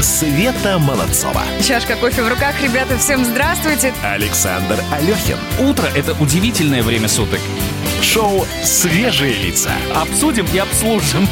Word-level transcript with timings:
Света 0.00 0.78
Молодцова. 0.78 1.42
Чашка 1.66 1.96
кофе 1.96 2.22
в 2.22 2.28
руках. 2.28 2.60
Ребята, 2.62 2.98
всем 2.98 3.24
здравствуйте. 3.24 3.92
Александр 4.02 4.82
Алехин. 4.90 5.36
Утро– 5.60 5.86
это 5.94 6.12
удивительное 6.20 6.82
время 6.82 7.08
суток. 7.08 7.40
Шоу 8.02 8.44
«Свежие 8.64 9.34
лица». 9.34 9.70
Обсудим 9.94 10.46
и 10.52 10.58
обслужим. 10.58 11.28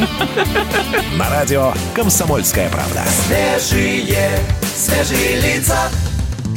На 1.18 1.28
радио 1.28 1.72
«Комсомольская 1.94 2.70
правда». 2.70 3.04
Свежие, 3.26 4.38
свежие 4.77 5.40
лица. 5.40 5.90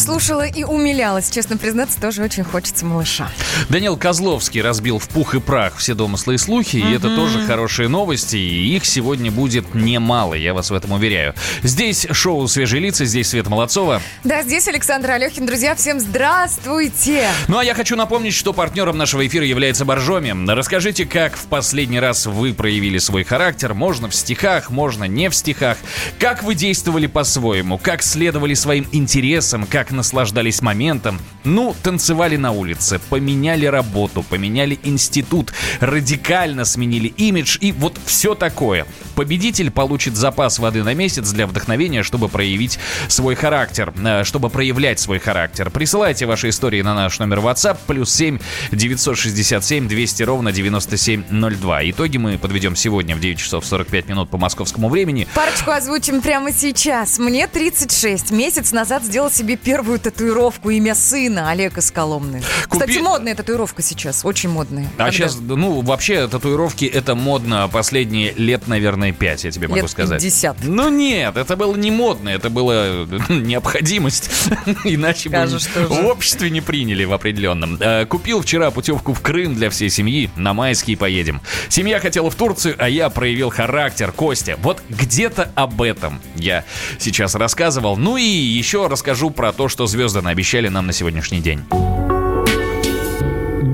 Слушала 0.03 0.45
и 0.45 0.65
умилялась. 0.65 1.29
Честно 1.29 1.55
признаться, 1.55 1.97
тоже 1.97 2.23
очень 2.23 2.43
хочется 2.43 2.85
малыша. 2.85 3.31
Данил 3.69 3.95
Козловский 3.95 4.61
разбил 4.61 4.99
в 4.99 5.07
пух 5.07 5.33
и 5.33 5.39
прах 5.39 5.77
все 5.77 5.93
домыслы 5.93 6.35
и 6.35 6.37
слухи, 6.37 6.75
и 6.75 6.91
это 6.93 7.15
тоже 7.15 7.45
хорошие 7.45 7.87
новости, 7.87 8.35
и 8.35 8.75
их 8.75 8.83
сегодня 8.83 9.31
будет 9.31 9.73
немало, 9.73 10.33
я 10.33 10.53
вас 10.53 10.71
в 10.71 10.73
этом 10.73 10.91
уверяю. 10.91 11.35
Здесь 11.61 12.05
шоу 12.11 12.45
«Свежие 12.49 12.81
лица», 12.81 13.05
здесь 13.05 13.29
Света 13.29 13.49
Молодцова. 13.49 14.01
Да, 14.25 14.43
здесь 14.43 14.67
Александр 14.67 15.11
Алехин. 15.11 15.45
Друзья, 15.45 15.73
всем 15.73 16.01
здравствуйте. 16.01 17.29
Ну 17.47 17.57
а 17.57 17.63
я 17.63 17.73
хочу 17.73 17.95
напомнить, 17.95 18.33
что 18.33 18.51
партнером 18.51 18.97
нашего 18.97 19.25
эфира 19.25 19.45
является 19.45 19.85
Боржоми. 19.85 20.33
Расскажите, 20.51 21.05
как 21.05 21.37
в 21.37 21.45
последний 21.45 22.01
раз 22.01 22.25
вы 22.25 22.53
проявили 22.53 22.97
свой 22.97 23.23
характер. 23.23 23.73
Можно 23.73 24.09
в 24.09 24.15
стихах, 24.15 24.69
можно 24.69 25.05
не 25.05 25.29
в 25.29 25.35
стихах. 25.35 25.77
Как 26.19 26.43
вы 26.43 26.55
действовали 26.55 27.07
по-своему, 27.07 27.77
как 27.77 28.03
следовали 28.03 28.53
своим 28.53 28.85
интересам, 28.91 29.65
как 29.65 29.92
наслаждались 29.93 30.61
моментом. 30.61 31.19
Ну, 31.43 31.75
танцевали 31.83 32.37
на 32.37 32.51
улице, 32.51 32.99
поменяли 33.09 33.65
работу, 33.65 34.23
поменяли 34.23 34.79
институт, 34.83 35.53
радикально 35.79 36.65
сменили 36.65 37.07
имидж 37.07 37.57
и 37.61 37.71
вот 37.71 37.97
все 38.05 38.35
такое. 38.35 38.85
Победитель 39.15 39.71
получит 39.71 40.15
запас 40.15 40.59
воды 40.59 40.83
на 40.83 40.93
месяц 40.93 41.31
для 41.31 41.47
вдохновения, 41.47 42.03
чтобы 42.03 42.29
проявить 42.29 42.79
свой 43.07 43.35
характер, 43.35 43.93
э, 44.03 44.23
чтобы 44.23 44.49
проявлять 44.49 44.99
свой 44.99 45.19
характер. 45.19 45.69
Присылайте 45.69 46.25
ваши 46.25 46.49
истории 46.49 46.81
на 46.81 46.95
наш 46.95 47.19
номер 47.19 47.39
WhatsApp 47.39 47.77
плюс 47.87 48.13
7 48.13 48.39
967 48.71 49.87
200 49.87 50.23
ровно 50.23 50.51
9702. 50.51 51.89
Итоги 51.91 52.17
мы 52.17 52.37
подведем 52.37 52.75
сегодня 52.75 53.15
в 53.15 53.19
9 53.19 53.37
часов 53.37 53.65
45 53.65 54.07
минут 54.07 54.29
по 54.29 54.37
московскому 54.37 54.89
времени. 54.89 55.27
Парочку 55.33 55.71
озвучим 55.71 56.21
прямо 56.21 56.51
сейчас. 56.51 57.19
Мне 57.19 57.47
36. 57.47 58.31
Месяц 58.31 58.71
назад 58.71 59.03
сделал 59.03 59.31
себе 59.31 59.57
первую 59.73 59.97
татуировку 59.97 60.69
имя 60.69 60.93
сына 60.93 61.49
Олега 61.49 61.81
Сколомны. 61.81 62.43
Купи- 62.69 62.79
Кстати, 62.85 62.99
модная 62.99 63.33
татуировка 63.33 63.81
сейчас. 63.81 64.23
Очень 64.23 64.49
модная. 64.49 64.85
А 64.97 65.05
Когда? 65.05 65.11
сейчас, 65.11 65.39
ну, 65.39 65.81
вообще, 65.81 66.27
татуировки 66.27 66.85
это 66.85 67.15
модно 67.15 67.67
последние 67.73 68.33
лет, 68.33 68.67
наверное, 68.67 69.13
5, 69.13 69.45
я 69.45 69.49
тебе 69.49 69.67
могу 69.67 69.81
Лет 69.81 69.89
сказать. 69.89 70.21
50. 70.21 70.57
Ну 70.65 70.89
нет, 70.89 71.37
это 71.37 71.55
было 71.55 71.75
не 71.75 71.89
модно, 71.89 72.29
это 72.29 72.51
была 72.51 73.07
необходимость. 73.29 74.29
Иначе 74.83 75.29
бы 75.29 75.37
Скажешь 75.37 75.67
в 75.75 76.05
обществе 76.05 76.51
не 76.51 76.61
приняли 76.61 77.05
в 77.05 77.11
определенном. 77.13 77.77
Э, 77.79 78.05
Купил 78.05 78.43
вчера 78.43 78.69
путевку 78.69 79.15
в 79.15 79.21
Крым 79.21 79.55
для 79.55 79.71
всей 79.71 79.89
семьи. 79.89 80.29
На 80.35 80.53
майские 80.53 80.97
поедем. 80.97 81.41
Семья 81.69 81.99
хотела 81.99 82.29
в 82.29 82.35
Турцию, 82.35 82.75
а 82.77 82.87
я 82.87 83.09
проявил 83.09 83.49
характер. 83.49 84.11
Костя, 84.11 84.55
вот 84.61 84.83
где-то 84.87 85.51
об 85.55 85.81
этом 85.81 86.21
я 86.35 86.63
сейчас 86.99 87.33
рассказывал. 87.33 87.97
Ну 87.97 88.17
и 88.17 88.21
еще 88.23 88.85
расскажу 88.85 89.31
про 89.31 89.51
то, 89.51 89.62
что 89.67 89.87
звезды 89.87 90.21
наобещали 90.21 90.67
нам 90.69 90.87
на 90.87 90.93
сегодняшний 90.93 91.41
день. 91.41 91.61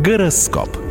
Гороскоп. 0.03 0.88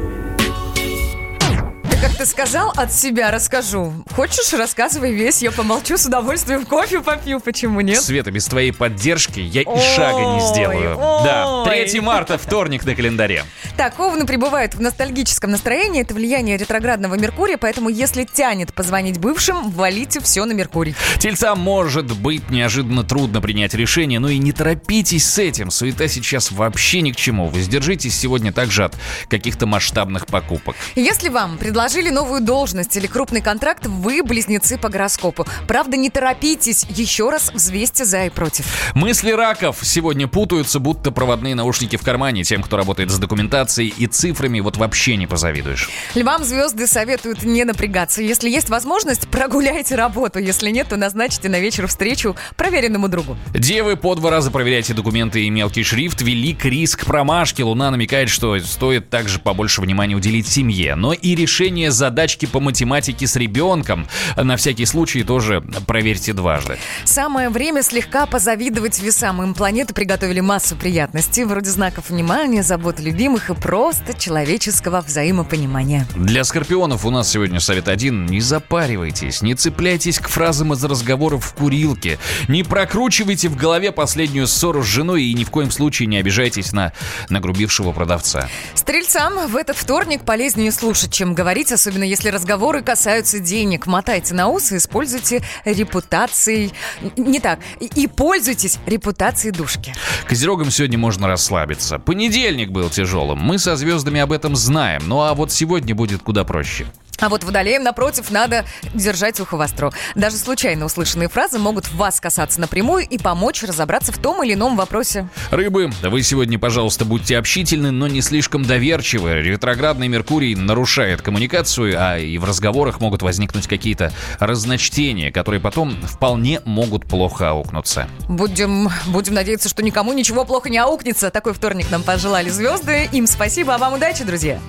Ты 2.18 2.26
сказал, 2.26 2.72
от 2.74 2.92
себя 2.92 3.30
расскажу. 3.30 3.92
Хочешь, 4.16 4.52
рассказывай 4.52 5.12
весь. 5.12 5.40
Я 5.40 5.52
помолчу 5.52 5.96
с 5.96 6.06
удовольствием, 6.06 6.66
кофе 6.66 7.00
попью. 7.00 7.38
Почему 7.38 7.80
нет? 7.80 8.02
Света, 8.02 8.32
без 8.32 8.46
твоей 8.46 8.72
поддержки 8.72 9.38
я 9.38 9.62
и 9.62 9.80
шага 9.94 10.34
не 10.34 10.40
сделаю. 10.40 10.96
Да, 10.96 11.62
ой. 11.62 11.88
3 11.88 12.00
марта, 12.00 12.36
вторник 12.36 12.84
на 12.84 12.96
календаре. 12.96 13.44
Так, 13.76 14.00
Овны 14.00 14.26
пребывают 14.26 14.74
в 14.74 14.80
ностальгическом 14.80 15.52
настроении. 15.52 16.02
Это 16.02 16.12
влияние 16.12 16.56
ретроградного 16.56 17.14
Меркурия, 17.14 17.56
поэтому 17.56 17.88
если 17.88 18.24
тянет 18.24 18.74
позвонить 18.74 19.18
бывшим, 19.18 19.70
валите 19.70 20.20
все 20.20 20.44
на 20.44 20.54
Меркурий. 20.54 20.96
Тельцам 21.20 21.60
может 21.60 22.12
быть 22.16 22.50
неожиданно 22.50 23.04
трудно 23.04 23.40
принять 23.40 23.74
решение, 23.74 24.18
но 24.18 24.28
и 24.28 24.38
не 24.38 24.50
торопитесь 24.50 25.24
с 25.24 25.38
этим. 25.38 25.70
Суета 25.70 26.08
сейчас 26.08 26.50
вообще 26.50 27.00
ни 27.00 27.12
к 27.12 27.16
чему. 27.16 27.46
Воздержитесь 27.46 28.18
сегодня 28.18 28.52
также 28.52 28.86
от 28.86 28.96
каких-то 29.30 29.66
масштабных 29.66 30.26
покупок. 30.26 30.74
Если 30.96 31.28
вам 31.28 31.58
предложили 31.58 32.07
новую 32.10 32.40
должность 32.40 32.96
или 32.96 33.06
крупный 33.06 33.40
контракт, 33.40 33.86
вы 33.86 34.22
близнецы 34.22 34.78
по 34.78 34.88
гороскопу. 34.88 35.46
Правда, 35.66 35.96
не 35.96 36.10
торопитесь. 36.10 36.86
Еще 36.88 37.30
раз 37.30 37.50
взвесьте 37.52 38.04
за 38.04 38.26
и 38.26 38.30
против. 38.30 38.92
Мысли 38.94 39.30
раков 39.32 39.78
сегодня 39.82 40.28
путаются, 40.28 40.78
будто 40.78 41.10
проводные 41.10 41.54
наушники 41.54 41.96
в 41.96 42.02
кармане. 42.02 42.44
Тем, 42.44 42.62
кто 42.62 42.76
работает 42.76 43.10
с 43.10 43.18
документацией 43.18 43.92
и 43.96 44.06
цифрами, 44.06 44.60
вот 44.60 44.76
вообще 44.76 45.16
не 45.16 45.26
позавидуешь. 45.26 45.88
Львам 46.14 46.44
звезды 46.44 46.86
советуют 46.86 47.42
не 47.42 47.64
напрягаться. 47.64 48.22
Если 48.22 48.48
есть 48.48 48.68
возможность, 48.70 49.28
прогуляйте 49.28 49.94
работу. 49.94 50.38
Если 50.38 50.70
нет, 50.70 50.88
то 50.88 50.96
назначите 50.96 51.48
на 51.48 51.60
вечер 51.60 51.86
встречу 51.86 52.36
проверенному 52.56 53.08
другу. 53.08 53.36
Девы 53.54 53.96
по 53.96 54.14
два 54.14 54.30
раза 54.30 54.50
проверяйте 54.50 54.94
документы 54.94 55.44
и 55.44 55.50
мелкий 55.50 55.82
шрифт. 55.82 56.22
Велик 56.22 56.64
риск 56.64 57.04
промашки. 57.04 57.62
Луна 57.62 57.90
намекает, 57.90 58.28
что 58.28 58.58
стоит 58.60 59.10
также 59.10 59.38
побольше 59.38 59.80
внимания 59.80 60.14
уделить 60.14 60.48
семье. 60.48 60.94
Но 60.94 61.12
и 61.12 61.34
решение 61.34 61.90
задачки 61.98 62.46
по 62.46 62.60
математике 62.60 63.26
с 63.26 63.36
ребенком 63.36 64.08
на 64.36 64.56
всякий 64.56 64.86
случай 64.86 65.24
тоже 65.24 65.62
проверьте 65.86 66.32
дважды. 66.32 66.78
Самое 67.04 67.50
время 67.50 67.82
слегка 67.82 68.24
позавидовать 68.26 69.00
весам. 69.00 69.42
Им 69.42 69.54
планеты 69.54 69.92
приготовили 69.92 70.40
массу 70.40 70.76
приятностей, 70.76 71.44
вроде 71.44 71.70
знаков 71.70 72.08
внимания, 72.08 72.62
заботы 72.62 73.02
любимых 73.02 73.50
и 73.50 73.54
просто 73.54 74.14
человеческого 74.14 75.00
взаимопонимания. 75.00 76.06
Для 76.14 76.44
скорпионов 76.44 77.04
у 77.04 77.10
нас 77.10 77.28
сегодня 77.28 77.60
совет 77.60 77.88
один. 77.88 78.26
Не 78.26 78.40
запаривайтесь, 78.40 79.42
не 79.42 79.54
цепляйтесь 79.54 80.20
к 80.20 80.28
фразам 80.28 80.72
из 80.72 80.84
разговоров 80.84 81.44
в 81.44 81.54
курилке, 81.54 82.18
не 82.46 82.62
прокручивайте 82.62 83.48
в 83.48 83.56
голове 83.56 83.90
последнюю 83.90 84.46
ссору 84.46 84.82
с 84.82 84.86
женой 84.86 85.24
и 85.24 85.34
ни 85.34 85.42
в 85.42 85.50
коем 85.50 85.72
случае 85.72 86.06
не 86.06 86.18
обижайтесь 86.18 86.72
на 86.72 86.92
нагрубившего 87.28 87.90
продавца. 87.90 88.48
Стрельцам 88.74 89.48
в 89.48 89.56
этот 89.56 89.76
вторник 89.76 90.22
полезнее 90.22 90.70
слушать, 90.70 91.12
чем 91.12 91.34
говорить, 91.34 91.72
особенно 91.72 91.87
если 91.96 92.28
разговоры 92.28 92.82
касаются 92.82 93.38
денег. 93.38 93.86
Мотайте 93.86 94.34
на 94.34 94.48
ус 94.48 94.72
и 94.72 94.76
используйте 94.76 95.42
репутацией... 95.64 96.72
Не 97.16 97.40
так. 97.40 97.60
И 97.80 98.06
пользуйтесь 98.06 98.78
репутацией 98.86 99.52
душки. 99.52 99.94
Козерогам 100.26 100.70
сегодня 100.70 100.98
можно 100.98 101.26
расслабиться. 101.26 101.98
Понедельник 101.98 102.70
был 102.70 102.90
тяжелым. 102.90 103.38
Мы 103.38 103.58
со 103.58 103.76
звездами 103.76 104.20
об 104.20 104.32
этом 104.32 104.56
знаем. 104.56 105.02
Ну 105.06 105.22
а 105.22 105.34
вот 105.34 105.52
сегодня 105.52 105.94
будет 105.94 106.22
куда 106.22 106.44
проще. 106.44 106.86
А 107.20 107.28
вот 107.28 107.44
водолеям, 107.44 107.82
напротив, 107.82 108.30
надо 108.30 108.64
держать 108.94 109.40
ухо 109.40 109.56
востро. 109.56 109.92
Даже 110.14 110.36
случайно 110.36 110.84
услышанные 110.84 111.28
фразы 111.28 111.58
могут 111.58 111.90
вас 111.92 112.20
касаться 112.20 112.60
напрямую 112.60 113.06
и 113.06 113.18
помочь 113.18 113.62
разобраться 113.62 114.12
в 114.12 114.18
том 114.18 114.42
или 114.44 114.54
ином 114.54 114.76
вопросе. 114.76 115.28
Рыбы, 115.50 115.90
вы 116.02 116.22
сегодня, 116.22 116.58
пожалуйста, 116.58 117.04
будьте 117.04 117.36
общительны, 117.36 117.90
но 117.90 118.06
не 118.06 118.20
слишком 118.20 118.64
доверчивы. 118.64 119.42
Ретроградный 119.42 120.08
Меркурий 120.08 120.54
нарушает 120.54 121.22
коммуникацию, 121.22 121.96
а 121.98 122.18
и 122.18 122.38
в 122.38 122.44
разговорах 122.44 123.00
могут 123.00 123.22
возникнуть 123.22 123.66
какие-то 123.66 124.12
разночтения, 124.38 125.32
которые 125.32 125.60
потом 125.60 126.00
вполне 126.02 126.60
могут 126.64 127.06
плохо 127.06 127.50
аукнуться. 127.50 128.08
Будем, 128.28 128.90
будем 129.06 129.34
надеяться, 129.34 129.68
что 129.68 129.82
никому 129.82 130.12
ничего 130.12 130.44
плохо 130.44 130.70
не 130.70 130.78
аукнется. 130.78 131.30
Такой 131.30 131.52
вторник 131.52 131.90
нам 131.90 132.02
пожелали 132.02 132.48
звезды. 132.48 133.08
Им 133.12 133.26
спасибо, 133.26 133.74
а 133.74 133.78
вам 133.78 133.94
удачи, 133.94 134.24
друзья. 134.24 134.60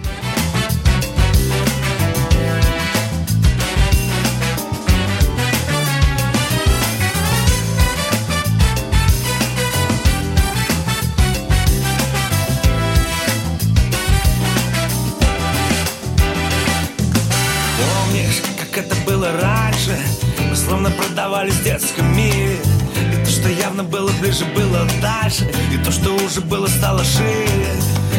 Было 23.89 24.11
ближе, 24.21 24.45
было 24.55 24.87
дальше 25.01 25.49
И 25.73 25.77
то, 25.77 25.91
что 25.91 26.13
уже 26.13 26.41
было, 26.41 26.67
стало 26.67 27.03
шире. 27.03 27.73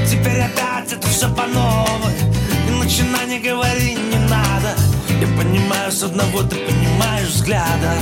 Теперь 0.09 0.41
опять 0.43 0.93
это 0.93 1.07
все 1.09 1.29
по 1.29 1.47
новой 1.47 2.13
И 2.69 2.71
начинай 2.73 3.27
не 3.27 3.39
говори, 3.39 3.95
не 3.95 4.19
надо. 4.29 4.75
Я 5.09 5.27
понимаю 5.39 5.93
с 5.93 6.03
одного, 6.03 6.43
ты 6.43 6.57
понимаешь 6.57 7.29
взгляда. 7.29 7.93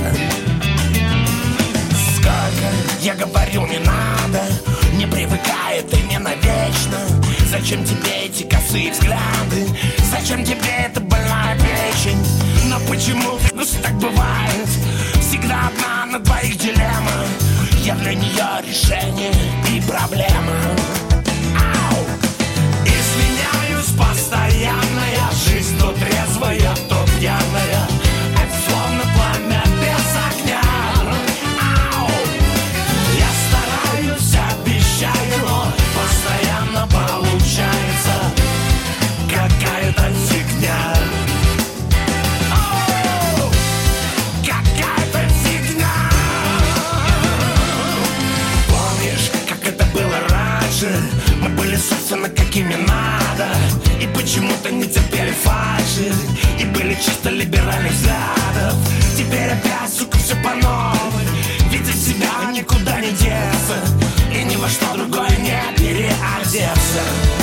Сколько 2.15 2.69
я 3.01 3.15
говорил, 3.15 3.65
не 3.65 3.79
надо 3.79 4.43
Не 4.93 5.05
привыкай, 5.05 5.81
ты 5.89 6.01
не 6.03 6.19
навечно 6.19 7.18
Зачем 7.49 7.83
тебе 7.83 8.25
эти 8.25 8.43
косые 8.43 8.91
взгляды? 8.91 9.65
Зачем 10.11 10.45
тебе 10.45 10.69
эта 10.85 10.99
больная 10.99 11.57
печень? 11.57 12.23
Но 12.65 12.79
почему? 12.81 13.39
Ну 13.53 13.63
что 13.63 13.81
так 13.81 13.93
бывает? 13.95 14.67
Всегда 15.19 15.69
одна 15.69 16.05
на 16.05 16.19
двоих 16.19 16.59
дилемма 16.59 17.25
Я 17.83 17.95
для 17.95 18.13
нее 18.13 18.45
решение 18.67 19.31
и 19.67 19.81
проблема 19.81 20.53
Ау! 21.57 22.05
Изменяюсь 22.85 23.97
постоянно, 23.97 25.03
я 25.15 25.31
жизнь, 25.31 25.75
тут 25.79 25.95
трезвая, 25.95 26.75
то 26.87 26.98
какими 52.59 52.75
надо 52.75 53.47
И 54.01 54.07
почему-то 54.07 54.69
не 54.71 54.83
терпели 54.83 55.31
фальши 55.31 56.11
И 56.59 56.65
были 56.65 56.93
чисто 56.95 57.29
либеральных 57.29 57.91
взглядов. 57.91 58.75
Теперь 59.17 59.51
опять, 59.51 59.93
сука, 59.93 60.17
все 60.17 60.35
по 60.35 60.53
новой. 60.55 61.23
Видя 61.71 61.93
себя 61.93 62.51
никуда 62.51 62.99
не 62.99 63.11
деться 63.11 63.77
И 64.33 64.43
ни 64.43 64.55
во 64.57 64.67
что 64.67 64.97
другое 64.97 65.37
не 65.37 65.77
переодеться 65.77 67.38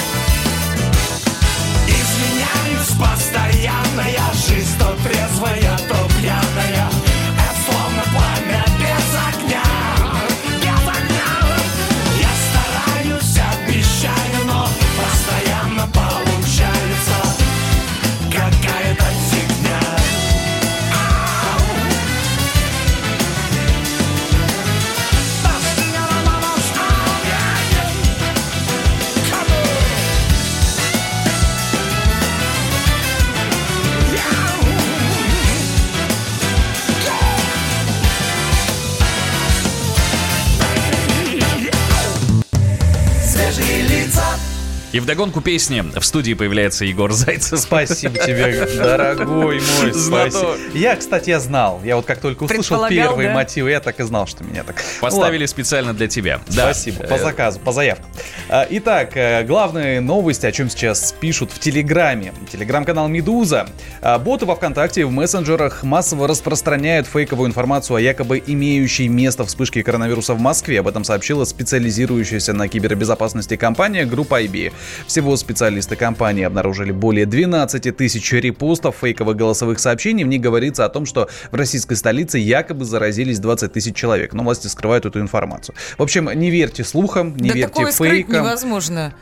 И 44.96 44.98
вдогонку 44.98 45.42
песни 45.42 45.84
в 45.94 46.02
студии 46.02 46.32
появляется 46.32 46.86
Егор 46.86 47.12
Зайцев. 47.12 47.60
Спасибо 47.60 48.16
тебе, 48.16 48.66
дорогой 48.78 49.60
мой. 49.60 49.92
Спасибо. 49.92 50.56
Я, 50.72 50.96
кстати, 50.96 51.28
я 51.28 51.38
знал. 51.38 51.82
Я 51.84 51.96
вот 51.96 52.06
как 52.06 52.18
только 52.18 52.44
услышал 52.44 52.88
первые 52.88 53.28
да? 53.28 53.34
мотивы, 53.34 53.72
я 53.72 53.80
так 53.80 54.00
и 54.00 54.04
знал, 54.04 54.26
что 54.26 54.42
меня 54.42 54.62
так... 54.62 54.76
Поставили 55.02 55.42
Ладно. 55.42 55.46
специально 55.48 55.92
для 55.92 56.08
тебя. 56.08 56.40
Да. 56.46 56.72
Спасибо, 56.72 57.04
по 57.04 57.18
заказу, 57.18 57.60
по 57.60 57.72
заявке. 57.72 58.04
А, 58.48 58.66
Итак, 58.70 59.10
э, 59.18 59.44
главные 59.44 60.00
новости, 60.00 60.46
о 60.46 60.52
чем 60.52 60.70
сейчас 60.70 61.12
пишут 61.12 61.50
в 61.52 61.58
Телеграме. 61.58 62.32
Телеграм-канал 62.50 63.08
«Медуза». 63.08 63.68
А, 64.00 64.18
Боты 64.18 64.46
во 64.46 64.56
ВКонтакте 64.56 65.02
и 65.02 65.04
в 65.04 65.10
мессенджерах 65.10 65.82
массово 65.82 66.26
распространяют 66.26 67.06
фейковую 67.06 67.50
информацию 67.50 67.98
о 67.98 68.00
якобы 68.00 68.42
имеющей 68.46 69.08
место 69.08 69.44
вспышке 69.44 69.82
коронавируса 69.82 70.32
в 70.32 70.40
Москве. 70.40 70.80
Об 70.80 70.88
этом 70.88 71.04
сообщила 71.04 71.44
специализирующаяся 71.44 72.54
на 72.54 72.66
кибербезопасности 72.66 73.56
компания 73.56 74.06
группа 74.06 74.42
IB. 74.42 74.72
Всего 75.06 75.36
специалисты 75.36 75.96
компании 75.96 76.44
обнаружили 76.44 76.92
более 76.92 77.26
12 77.26 77.96
тысяч 77.96 78.32
репостов 78.32 78.96
фейковых 79.00 79.36
голосовых 79.36 79.78
сообщений. 79.78 80.24
В 80.24 80.28
них 80.28 80.40
говорится 80.40 80.84
о 80.84 80.88
том, 80.88 81.06
что 81.06 81.28
в 81.50 81.54
российской 81.54 81.94
столице 81.94 82.38
якобы 82.38 82.84
заразились 82.84 83.38
20 83.38 83.72
тысяч 83.72 83.94
человек. 83.96 84.32
Но 84.32 84.42
власти 84.42 84.66
скрывают 84.66 85.06
эту 85.06 85.20
информацию. 85.20 85.74
В 85.98 86.02
общем, 86.02 86.30
не 86.32 86.50
верьте 86.50 86.84
слухам, 86.84 87.36
не 87.36 87.48
да 87.48 87.54
верьте 87.54 87.68
такое 87.68 87.92
скрыть 87.92 88.10
фейкам. 88.10 88.34
невозможно. 88.44 89.14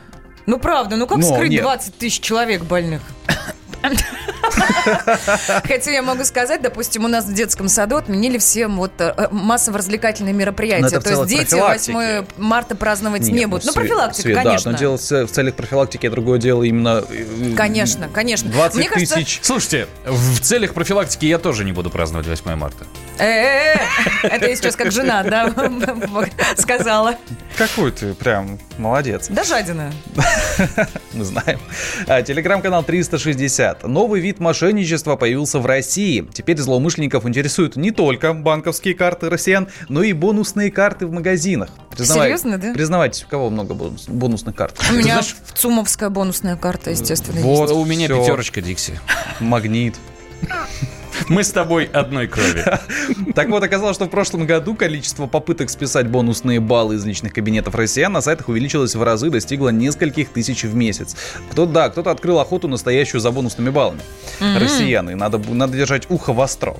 Ну 0.46 0.58
правда, 0.58 0.96
ну 0.96 1.06
как 1.06 1.18
Но 1.18 1.34
скрыть 1.34 1.50
нет. 1.50 1.62
20 1.62 1.94
тысяч 1.96 2.20
человек 2.20 2.64
больных? 2.64 3.00
Хотя 5.66 5.90
я 5.90 6.02
могу 6.02 6.24
сказать, 6.24 6.62
допустим, 6.62 7.04
у 7.04 7.08
нас 7.08 7.24
в 7.24 7.32
детском 7.34 7.68
саду 7.68 7.96
отменили 7.96 8.38
все 8.38 8.66
вот 8.68 8.92
э, 8.98 9.28
массово-развлекательные 9.30 10.34
мероприятия. 10.34 11.00
То 11.00 11.10
есть 11.10 11.26
дети 11.26 11.50
профилактики. 11.50 11.92
8 11.92 12.24
марта 12.38 12.76
праздновать 12.76 13.22
не 13.22 13.46
будут. 13.46 13.64
Ну, 13.66 13.72
Свет- 13.72 13.88
профилактика, 13.88 14.34
конечно. 14.42 14.70
Да, 14.72 14.72
но 14.72 14.78
дело 14.78 14.96
в 14.96 15.30
целях 15.30 15.54
профилактики, 15.54 16.06
а 16.06 16.10
другое 16.10 16.38
дело 16.38 16.62
именно... 16.62 17.04
э, 17.10 17.54
Конечно, 17.56 18.08
конечно. 18.08 18.50
20 18.50 18.76
Мне 18.78 18.88
кажется- 18.88 19.14
тысяч. 19.16 19.40
Слушайте, 19.42 19.86
в 20.06 20.40
целях 20.40 20.74
профилактики 20.74 21.26
я 21.26 21.38
тоже 21.38 21.64
не 21.64 21.72
буду 21.72 21.90
праздновать 21.90 22.26
8 22.26 22.54
марта. 22.54 22.84
Э-э-э, 23.18 24.26
это 24.28 24.46
я 24.48 24.56
сейчас 24.56 24.76
как 24.76 24.90
жена, 24.92 25.22
да, 25.22 25.52
сказала. 26.58 27.16
Какой 27.56 27.92
ты 27.92 28.14
прям 28.14 28.58
молодец. 28.78 29.26
Да 29.28 29.44
жадина. 29.44 29.92
Мы 31.12 31.24
знаем. 31.24 31.60
А, 32.08 32.22
Телеграм-канал 32.22 32.82
360. 32.82 33.73
Новый 33.82 34.20
вид 34.20 34.38
мошенничества 34.38 35.16
появился 35.16 35.58
в 35.58 35.66
России. 35.66 36.26
Теперь 36.32 36.58
злоумышленников 36.58 37.26
интересуют 37.26 37.76
не 37.76 37.90
только 37.90 38.32
банковские 38.32 38.94
карты 38.94 39.28
россиян, 39.28 39.68
но 39.88 40.02
и 40.02 40.12
бонусные 40.12 40.70
карты 40.70 41.06
в 41.06 41.12
магазинах. 41.12 41.70
Серьезно, 41.98 42.58
да? 42.58 42.72
Признавайтесь, 42.72 43.24
у 43.24 43.28
кого 43.28 43.50
много 43.50 43.74
бонус- 43.74 44.08
бонусных 44.08 44.54
карт? 44.54 44.78
У 44.90 44.92
меня 44.94 45.02
знаешь- 45.20 45.36
в 45.44 45.52
ЦУМовская 45.58 46.10
бонусная 46.10 46.56
карта, 46.56 46.90
естественно, 46.90 47.40
Вот. 47.40 47.62
есть. 47.70 47.72
у 47.74 47.84
меня 47.84 48.06
всё. 48.06 48.20
пятерочка, 48.20 48.60
Дикси. 48.60 48.98
Магнит. 49.40 49.94
Мы 51.28 51.44
с 51.44 51.50
тобой 51.50 51.84
одной 51.84 52.26
крови. 52.26 52.64
Так 53.34 53.48
вот, 53.48 53.62
оказалось, 53.62 53.96
что 53.96 54.04
в 54.04 54.10
прошлом 54.10 54.46
году 54.46 54.74
количество 54.74 55.26
попыток 55.26 55.68
списать 55.70 56.06
бонусные 56.06 56.60
баллы 56.60 56.94
из 56.96 57.04
личных 57.04 57.32
кабинетов 57.32 57.74
россиян 57.74 58.12
на 58.12 58.20
сайтах 58.20 58.48
увеличилось 58.48 58.94
в 58.94 59.02
разы, 59.02 59.30
достигло 59.30 59.70
нескольких 59.70 60.28
тысяч 60.28 60.62
в 60.62 60.74
месяц. 60.74 61.16
Кто 61.50 61.66
да, 61.66 61.88
кто-то 61.88 62.10
открыл 62.10 62.38
охоту 62.38 62.68
настоящую 62.68 63.20
за 63.20 63.30
бонусными 63.30 63.70
баллами. 63.70 64.00
Россияны. 64.40 65.16
Надо, 65.16 65.38
надо 65.38 65.76
держать 65.76 66.10
ухо 66.10 66.32
востро. 66.32 66.76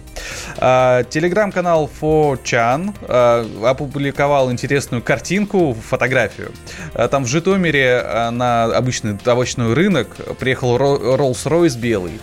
А, 0.58 1.02
Телеграм-канал 1.04 1.90
4chan 2.00 2.94
а, 3.02 3.70
опубликовал 3.70 4.52
интересную 4.52 5.02
картинку, 5.02 5.76
фотографию. 5.88 6.52
А, 6.94 7.08
Там 7.08 7.24
в 7.24 7.28
Житомире 7.28 8.00
а, 8.04 8.30
на 8.30 8.64
обычный 8.64 9.18
овощной 9.24 9.74
рынок 9.74 10.08
приехал 10.38 10.76
Rolls-Royce 10.76 11.78
белый. 11.78 12.20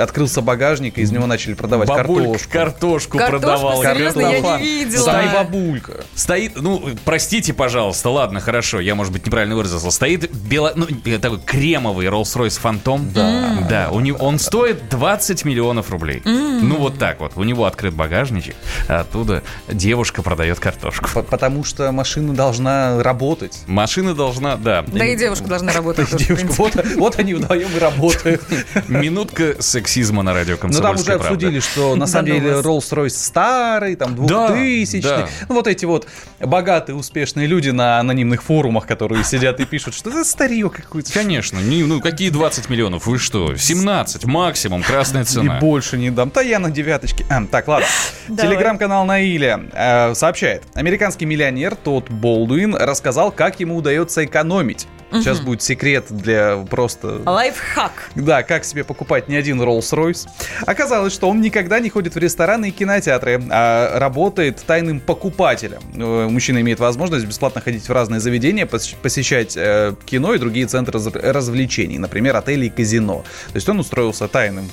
Открылся 0.00 0.40
багажник, 0.40 0.98
и 0.98 1.02
из 1.02 1.12
него 1.12 1.26
начали 1.26 1.45
продавать 1.54 1.88
Бабулька 1.88 2.22
картошку. 2.48 2.52
картошку 2.52 3.18
Картошку, 3.18 3.46
продавала. 3.46 3.84
серьезно, 3.84 4.20
я 4.20 4.40
не 4.40 4.58
видела. 4.84 5.02
Стоит 5.02 5.32
бабулька. 5.32 6.04
Стоит, 6.14 6.52
ну, 6.56 6.82
простите, 7.04 7.52
пожалуйста, 7.54 8.10
ладно, 8.10 8.40
хорошо, 8.40 8.80
я, 8.80 8.94
может 8.94 9.12
быть, 9.12 9.26
неправильно 9.26 9.56
выразился. 9.56 9.90
Стоит 9.90 10.30
бело, 10.34 10.72
ну, 10.74 10.86
э, 11.04 11.18
такой 11.18 11.40
кремовый 11.40 12.06
Rolls-Royce 12.06 12.60
Phantom. 12.62 13.12
Да. 13.12 13.66
Да, 13.68 13.88
у 13.90 14.00
него, 14.00 14.18
он 14.18 14.38
стоит 14.38 14.88
20 14.88 15.44
миллионов 15.44 15.90
рублей. 15.90 16.22
Ну, 16.24 16.76
вот 16.76 16.98
так 16.98 17.20
вот. 17.20 17.32
У 17.36 17.42
него 17.44 17.64
открыт 17.66 17.94
багажничек, 17.94 18.56
а 18.88 19.00
оттуда 19.00 19.42
девушка 19.68 20.22
продает 20.22 20.58
картошку. 20.60 21.08
Потому 21.30 21.64
что 21.64 21.90
машина 21.92 22.34
должна 22.34 23.02
работать. 23.02 23.58
Машина 23.66 24.14
должна, 24.14 24.56
да. 24.56 24.84
Да 24.86 25.04
и 25.04 25.16
девушка 25.16 25.44
должна 25.46 25.72
работать. 25.72 26.14
Девушка, 26.16 26.46
вот, 26.52 26.72
вот 26.96 27.18
они 27.18 27.34
вдвоем 27.34 27.68
и 27.76 27.78
работают. 27.78 28.42
Минутка 28.88 29.56
сексизма 29.60 30.22
на 30.22 30.32
радио 30.32 30.54
Ну 30.54 30.58
там 30.58 30.70
«Комсомольская 30.70 31.16
уже 31.16 31.24
правда». 31.24 31.35
Обсудили, 31.36 31.60
что 31.60 31.94
на 31.96 32.06
самом 32.06 32.26
деле. 32.26 32.50
Rolls-Royce 32.60 33.10
старый, 33.10 33.96
там 33.96 34.26
Да, 34.26 34.48
2000 34.48 35.02
да. 35.02 35.28
Ну 35.48 35.54
вот 35.54 35.66
эти 35.66 35.84
вот 35.84 36.06
богатые, 36.40 36.96
успешные 36.96 37.46
люди 37.46 37.70
на 37.70 37.98
анонимных 38.00 38.42
форумах, 38.42 38.86
которые 38.86 39.24
сидят 39.24 39.60
и 39.60 39.64
пишут, 39.64 39.94
что 39.94 40.10
это 40.10 40.24
старье 40.24 40.70
какое-то. 40.70 41.12
Конечно, 41.12 41.58
не, 41.58 41.82
ну 41.84 42.00
какие 42.00 42.30
20 42.30 42.68
миллионов? 42.68 43.06
Вы 43.06 43.18
что? 43.18 43.56
17 43.56 44.24
максимум, 44.24 44.82
красная 44.82 45.22
И 45.22 45.26
цена. 45.26 45.58
больше 45.60 45.96
не 45.96 46.10
дам. 46.10 46.30
Да 46.34 46.42
я 46.42 46.58
на 46.58 46.70
девяточке. 46.70 47.24
А, 47.30 47.44
так, 47.46 47.68
ладно. 47.68 47.86
Телеграм-канал 48.28 49.04
Наиля 49.04 49.60
э, 49.72 50.14
сообщает. 50.14 50.62
Американский 50.74 51.24
миллионер 51.24 51.74
Тодд 51.76 52.10
Болдуин 52.10 52.74
рассказал, 52.74 53.30
как 53.30 53.60
ему 53.60 53.76
удается 53.76 54.24
экономить. 54.24 54.86
Сейчас 55.20 55.40
будет 55.40 55.62
секрет 55.62 56.06
для 56.10 56.56
просто... 56.68 57.22
Лайфхак. 57.24 58.10
Да, 58.14 58.42
как 58.42 58.64
себе 58.64 58.84
покупать 58.84 59.28
не 59.28 59.36
один 59.36 59.60
Rolls-Royce. 59.60 60.26
Оказалось, 60.66 61.12
что 61.12 61.28
он 61.28 61.40
никогда 61.40 61.80
не 61.80 61.90
ходит 61.90 62.14
в 62.14 62.18
рестораны 62.18 62.68
и 62.68 62.70
кинотеатры, 62.70 63.42
а 63.50 63.98
работает 63.98 64.62
тайным 64.66 65.00
покупателем. 65.00 65.80
Э, 65.94 66.28
Мужчина 66.28 66.60
имеет 66.60 66.80
возможность 66.80 67.26
бесплатно 67.26 67.60
ходить 67.60 67.88
в 67.88 67.92
разные 67.92 68.20
заведения, 68.20 68.66
пос- 68.66 68.94
посещать 69.02 69.56
э, 69.56 69.94
кино 70.04 70.34
и 70.34 70.38
другие 70.38 70.66
центры 70.66 70.94
раз- 71.00 71.14
развлечений, 71.14 71.98
например, 71.98 72.36
отели 72.36 72.66
и 72.66 72.70
казино. 72.70 73.24
То 73.48 73.56
есть 73.56 73.68
он 73.68 73.78
устроился 73.80 74.28
тайным 74.28 74.68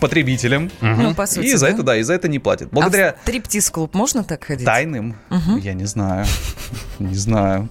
потребителям. 0.00 0.70
Ну, 0.80 1.14
по 1.14 1.26
сути, 1.26 1.46
И 1.46 1.54
за 1.54 1.66
да. 1.66 1.72
это, 1.72 1.82
да, 1.82 1.96
и 1.96 2.02
за 2.02 2.12
это 2.14 2.28
не 2.28 2.38
платят. 2.38 2.68
А 2.70 2.74
Благодаря 2.74 3.14
в 3.18 3.22
стриптиз-клуб 3.22 3.94
можно 3.94 4.24
так 4.24 4.44
ходить? 4.44 4.66
Тайным? 4.66 5.16
Я 5.60 5.72
не 5.72 5.84
знаю. 5.86 6.26
Не 6.98 7.14
знаю. 7.14 7.68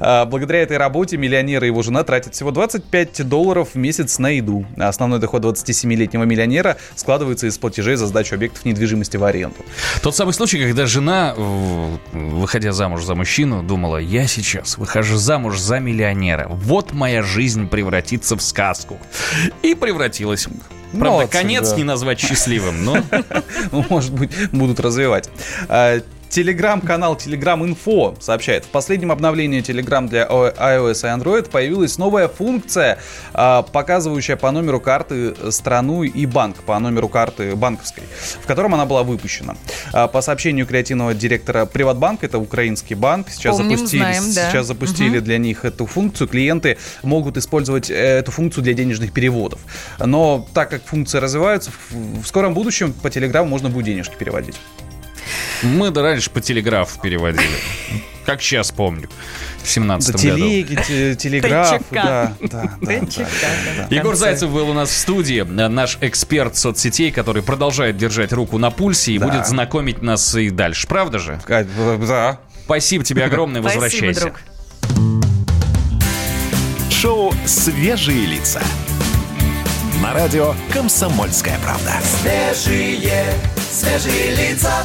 А, 0.00 0.24
Благодаря 0.24 0.62
этой 0.62 0.76
работе 0.76 1.16
миллионер 1.16 1.64
и 1.64 1.66
его 1.66 1.82
жена 1.82 2.04
тратят 2.04 2.34
всего 2.34 2.50
25 2.50 3.28
долларов 3.28 3.70
в 3.74 3.76
месяц 3.76 4.18
на 4.18 4.28
еду. 4.30 4.66
А 4.76 4.88
Основной 4.88 5.18
доход 5.18 5.44
27-летнего 5.44 6.24
миллионера 6.24 6.76
складывается 6.96 7.46
из 7.46 7.58
платежей 7.58 7.96
за 7.96 8.06
сдачу 8.06 8.34
объектов 8.34 8.64
недвижимости 8.64 9.16
в 9.16 9.24
аренду. 9.24 9.56
Тот 10.02 10.16
самый 10.16 10.32
случай, 10.32 10.58
когда 10.58 10.86
жена, 10.86 11.34
выходя 12.12 12.72
замуж 12.72 13.04
за 13.04 13.14
мужчину, 13.14 13.62
думала, 13.62 13.98
я 13.98 14.26
сейчас 14.26 14.78
выхожу 14.78 15.16
замуж 15.16 15.58
за 15.58 15.78
миллионера. 15.78 16.46
Вот 16.48 16.92
моя 16.92 17.22
жизнь 17.22 17.68
превратится 17.68 18.36
в 18.36 18.42
сказку. 18.42 18.98
И 19.62 19.74
превратилась. 19.74 20.48
Правда, 20.92 21.10
Молодцы, 21.10 21.32
конец 21.32 21.70
да. 21.70 21.76
не 21.76 21.84
назвать 21.84 22.18
счастливым, 22.18 22.84
но... 22.84 22.98
Ну, 23.72 23.84
может 23.90 24.12
быть, 24.12 24.30
будут 24.52 24.80
развивать. 24.80 25.28
Телеграм-канал 26.30 27.16
Telegram 27.16 27.58
Info 27.60 28.16
сообщает, 28.20 28.64
в 28.64 28.68
последнем 28.68 29.10
обновлении 29.12 29.62
Telegram 29.62 30.06
для 30.06 30.26
iOS 30.26 30.90
и 30.90 31.18
Android 31.18 31.48
появилась 31.50 31.98
новая 31.98 32.28
функция, 32.28 32.98
а, 33.32 33.62
показывающая 33.62 34.36
по 34.36 34.50
номеру 34.50 34.80
карты 34.80 35.34
страну 35.50 36.02
и 36.02 36.26
банк, 36.26 36.56
по 36.64 36.78
номеру 36.78 37.08
карты 37.08 37.56
банковской, 37.56 38.04
в 38.42 38.46
котором 38.46 38.74
она 38.74 38.84
была 38.84 39.02
выпущена. 39.02 39.56
А, 39.92 40.06
По 40.06 40.20
сообщению 40.20 40.66
креативного 40.66 41.14
директора 41.14 41.66
Приватбанк, 41.66 42.22
это 42.24 42.38
украинский 42.38 42.94
банк, 42.94 43.30
сейчас 43.30 43.56
Помним, 43.56 43.76
запустили, 43.76 44.00
знаем, 44.00 44.24
да. 44.34 44.50
сейчас 44.50 44.66
запустили 44.66 45.20
для 45.20 45.38
них 45.38 45.64
эту 45.64 45.86
функцию. 45.86 46.28
Клиенты 46.28 46.78
могут 47.02 47.36
использовать 47.36 47.90
э, 47.90 47.94
эту 47.94 48.30
функцию 48.32 48.64
для 48.64 48.74
денежных 48.74 49.12
переводов. 49.12 49.60
Но 49.98 50.46
так 50.52 50.70
как 50.70 50.84
функции 50.84 51.18
развиваются, 51.18 51.70
в 51.90 52.26
скором 52.26 52.54
будущем 52.54 52.92
по 52.92 53.10
Телеграму 53.10 53.48
можно 53.48 53.70
будет 53.70 53.86
денежки 53.86 54.14
переводить. 54.18 54.56
Мы 55.62 55.90
да 55.90 56.02
раньше 56.02 56.30
по 56.30 56.40
телеграфу 56.40 57.00
переводили. 57.00 57.48
Как 58.24 58.42
сейчас 58.42 58.70
помню. 58.70 59.08
В 59.62 59.68
17 59.70 60.12
Да, 60.12 60.18
году. 60.18 60.36
телеги, 60.36 60.78
те- 60.86 61.14
телеграф, 61.16 61.82
да, 61.90 62.32
да, 62.40 62.72
да. 62.80 63.86
Егор. 63.90 64.14
Зайцев 64.14 64.50
был 64.50 64.70
у 64.70 64.72
нас 64.72 64.90
в 64.90 64.96
студии, 64.96 65.40
э, 65.40 65.68
наш 65.68 65.98
эксперт 66.00 66.56
соцсетей, 66.56 67.10
который 67.10 67.42
продолжает 67.42 67.96
держать 67.96 68.32
руку 68.32 68.58
на 68.58 68.70
пульсе 68.70 69.12
и 69.12 69.18
будет 69.18 69.46
знакомить 69.46 70.00
нас 70.02 70.34
и 70.34 70.50
дальше. 70.50 70.86
Правда 70.86 71.18
же? 71.18 71.40
да. 71.48 71.58
А, 71.58 71.96
Да. 71.98 72.38
Спасибо 72.64 73.02
тебе 73.04 73.24
огромное, 73.24 73.62
возвращайся. 73.62 74.32
Шоу 76.90 77.32
«Свежие 77.46 78.26
лица». 78.26 78.60
На 80.02 80.12
радио 80.14 80.54
«Комсомольская 80.72 81.58
правда». 81.62 81.92
Свежие, 82.02 83.24
свежие 83.72 84.34
лица. 84.36 84.84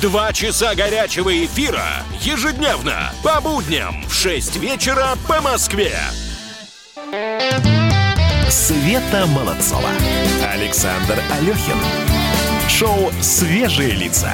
Два 0.00 0.32
часа 0.32 0.76
горячего 0.76 1.44
эфира 1.44 2.04
ежедневно 2.20 3.12
по 3.24 3.40
будням 3.40 4.04
в 4.06 4.14
6 4.14 4.56
вечера 4.58 5.16
по 5.26 5.40
Москве. 5.40 5.92
Света 8.48 9.26
Молодцова. 9.26 9.90
Александр 10.52 11.18
Алехин. 11.32 11.78
Шоу 12.68 13.10
«Свежие 13.20 13.90
лица». 13.90 14.32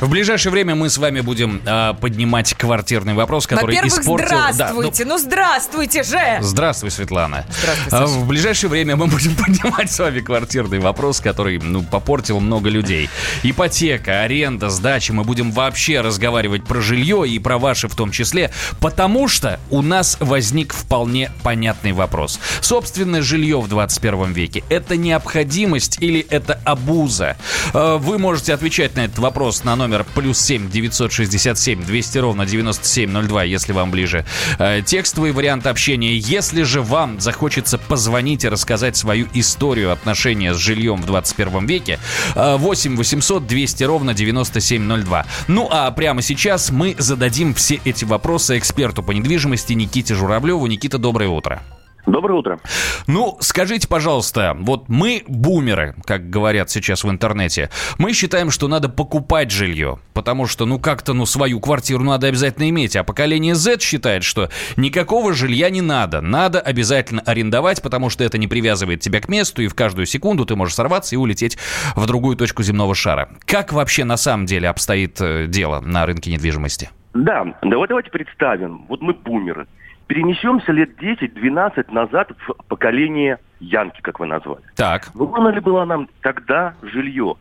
В 0.00 0.08
ближайшее 0.08 0.52
время 0.52 0.76
мы 0.76 0.90
с 0.90 0.98
вами 0.98 1.22
будем 1.22 1.60
а, 1.66 1.92
поднимать 1.94 2.54
квартирный 2.54 3.14
вопрос, 3.14 3.48
который 3.48 3.74
Во-первых, 3.76 3.98
испортил... 4.00 4.28
Да, 4.28 4.46
ну, 4.46 4.52
здравствуйте. 4.52 5.04
Ну, 5.04 5.18
здравствуйте 5.18 6.02
же. 6.04 6.38
Здравствуй, 6.40 6.90
Светлана. 6.92 7.44
Здравствуй, 7.50 7.86
А, 7.86 7.90
Саша. 7.90 8.06
В 8.20 8.26
ближайшее 8.28 8.70
время 8.70 8.94
мы 8.94 9.08
будем 9.08 9.34
поднимать 9.44 9.90
с 9.90 9.98
вами 9.98 10.20
квартирный 10.20 10.78
вопрос, 10.78 11.20
который, 11.20 11.58
ну, 11.58 11.82
попортил 11.82 12.38
много 12.38 12.70
людей. 12.70 13.10
Ипотека, 13.42 14.22
аренда, 14.22 14.70
сдача. 14.70 15.12
Мы 15.12 15.24
будем 15.24 15.50
вообще 15.50 16.00
разговаривать 16.00 16.62
про 16.64 16.80
жилье 16.80 17.28
и 17.28 17.40
про 17.40 17.58
ваши 17.58 17.88
в 17.88 17.96
том 17.96 18.12
числе, 18.12 18.52
потому 18.78 19.26
что 19.26 19.58
у 19.68 19.82
нас 19.82 20.16
возник 20.20 20.74
вполне 20.74 21.32
понятный 21.42 21.90
вопрос. 21.92 22.38
Собственное 22.60 23.22
жилье 23.22 23.60
в 23.60 23.66
21 23.68 24.32
веке– 24.32 24.62
это 24.68 24.96
необходимость 24.96 25.96
или 26.00 26.20
это 26.30 26.60
абуза? 26.64 27.36
Э, 27.74 27.96
Вы 28.00 28.18
можете 28.18 28.54
отвечать 28.54 28.94
на 28.94 29.00
этот 29.06 29.18
вопрос 29.18 29.64
на 29.64 29.74
номер 29.74 29.87
плюс 30.14 30.40
7 30.40 30.70
967 30.70 31.84
200 31.84 32.18
ровно 32.18 32.46
9702, 32.46 33.44
если 33.44 33.72
вам 33.72 33.90
ближе. 33.90 34.24
Э, 34.58 34.82
Текстовый 34.84 35.32
вариант 35.32 35.66
общения. 35.66 36.16
Если 36.16 36.62
же 36.62 36.82
вам 36.82 37.20
захочется 37.20 37.78
позвонить 37.78 38.44
и 38.44 38.48
рассказать 38.48 38.96
свою 38.96 39.26
историю 39.34 39.92
отношения 39.92 40.54
с 40.54 40.56
жильем 40.56 41.02
в 41.02 41.06
21 41.06 41.66
веке, 41.66 41.98
э, 42.34 42.56
8 42.56 42.96
800 42.96 43.46
200 43.46 43.84
ровно 43.84 44.14
9702. 44.14 45.26
Ну 45.48 45.68
а 45.70 45.90
прямо 45.90 46.22
сейчас 46.22 46.70
мы 46.70 46.94
зададим 46.98 47.54
все 47.54 47.80
эти 47.84 48.04
вопросы 48.04 48.58
эксперту 48.58 49.02
по 49.02 49.12
недвижимости 49.12 49.72
Никите 49.72 50.14
Журавлеву. 50.14 50.66
Никита, 50.66 50.98
доброе 50.98 51.28
утро. 51.28 51.62
Доброе 52.08 52.34
утро. 52.38 52.58
Ну, 53.06 53.36
скажите, 53.40 53.86
пожалуйста, 53.86 54.56
вот 54.58 54.88
мы 54.88 55.24
бумеры, 55.28 55.94
как 56.04 56.30
говорят 56.30 56.70
сейчас 56.70 57.04
в 57.04 57.10
интернете, 57.10 57.68
мы 57.98 58.14
считаем, 58.14 58.50
что 58.50 58.66
надо 58.66 58.88
покупать 58.88 59.50
жилье, 59.50 59.98
потому 60.14 60.46
что, 60.46 60.64
ну, 60.64 60.78
как-то, 60.78 61.12
ну, 61.12 61.26
свою 61.26 61.60
квартиру 61.60 62.02
надо 62.02 62.26
обязательно 62.26 62.68
иметь, 62.70 62.96
а 62.96 63.04
поколение 63.04 63.54
Z 63.54 63.80
считает, 63.80 64.24
что 64.24 64.48
никакого 64.76 65.34
жилья 65.34 65.68
не 65.68 65.82
надо, 65.82 66.22
надо 66.22 66.60
обязательно 66.60 67.20
арендовать, 67.20 67.82
потому 67.82 68.08
что 68.08 68.24
это 68.24 68.38
не 68.38 68.48
привязывает 68.48 69.00
тебя 69.00 69.20
к 69.20 69.28
месту, 69.28 69.60
и 69.60 69.68
в 69.68 69.74
каждую 69.74 70.06
секунду 70.06 70.46
ты 70.46 70.56
можешь 70.56 70.74
сорваться 70.74 71.14
и 71.14 71.18
улететь 71.18 71.58
в 71.94 72.06
другую 72.06 72.36
точку 72.36 72.62
земного 72.62 72.94
шара. 72.94 73.28
Как 73.44 73.72
вообще 73.72 74.04
на 74.04 74.16
самом 74.16 74.46
деле 74.46 74.70
обстоит 74.70 75.20
э, 75.20 75.46
дело 75.46 75.80
на 75.80 76.06
рынке 76.06 76.32
недвижимости? 76.32 76.90
Да, 77.14 77.44
давай, 77.62 77.88
давайте 77.88 78.10
представим. 78.10 78.86
Вот 78.88 79.02
мы 79.02 79.12
бумеры. 79.12 79.66
Перенесемся 80.08 80.72
лет 80.72 80.98
10-12 81.00 81.92
назад 81.92 82.32
в 82.46 82.54
поколение 82.66 83.38
Янки, 83.60 84.00
как 84.00 84.18
вы 84.20 84.26
назвали. 84.26 84.62
Так, 84.74 85.14
Нужно 85.14 85.48
ли 85.48 85.60
было 85.60 85.84
нам 85.84 86.08
тогда 86.22 86.74
жилье? 86.82 87.34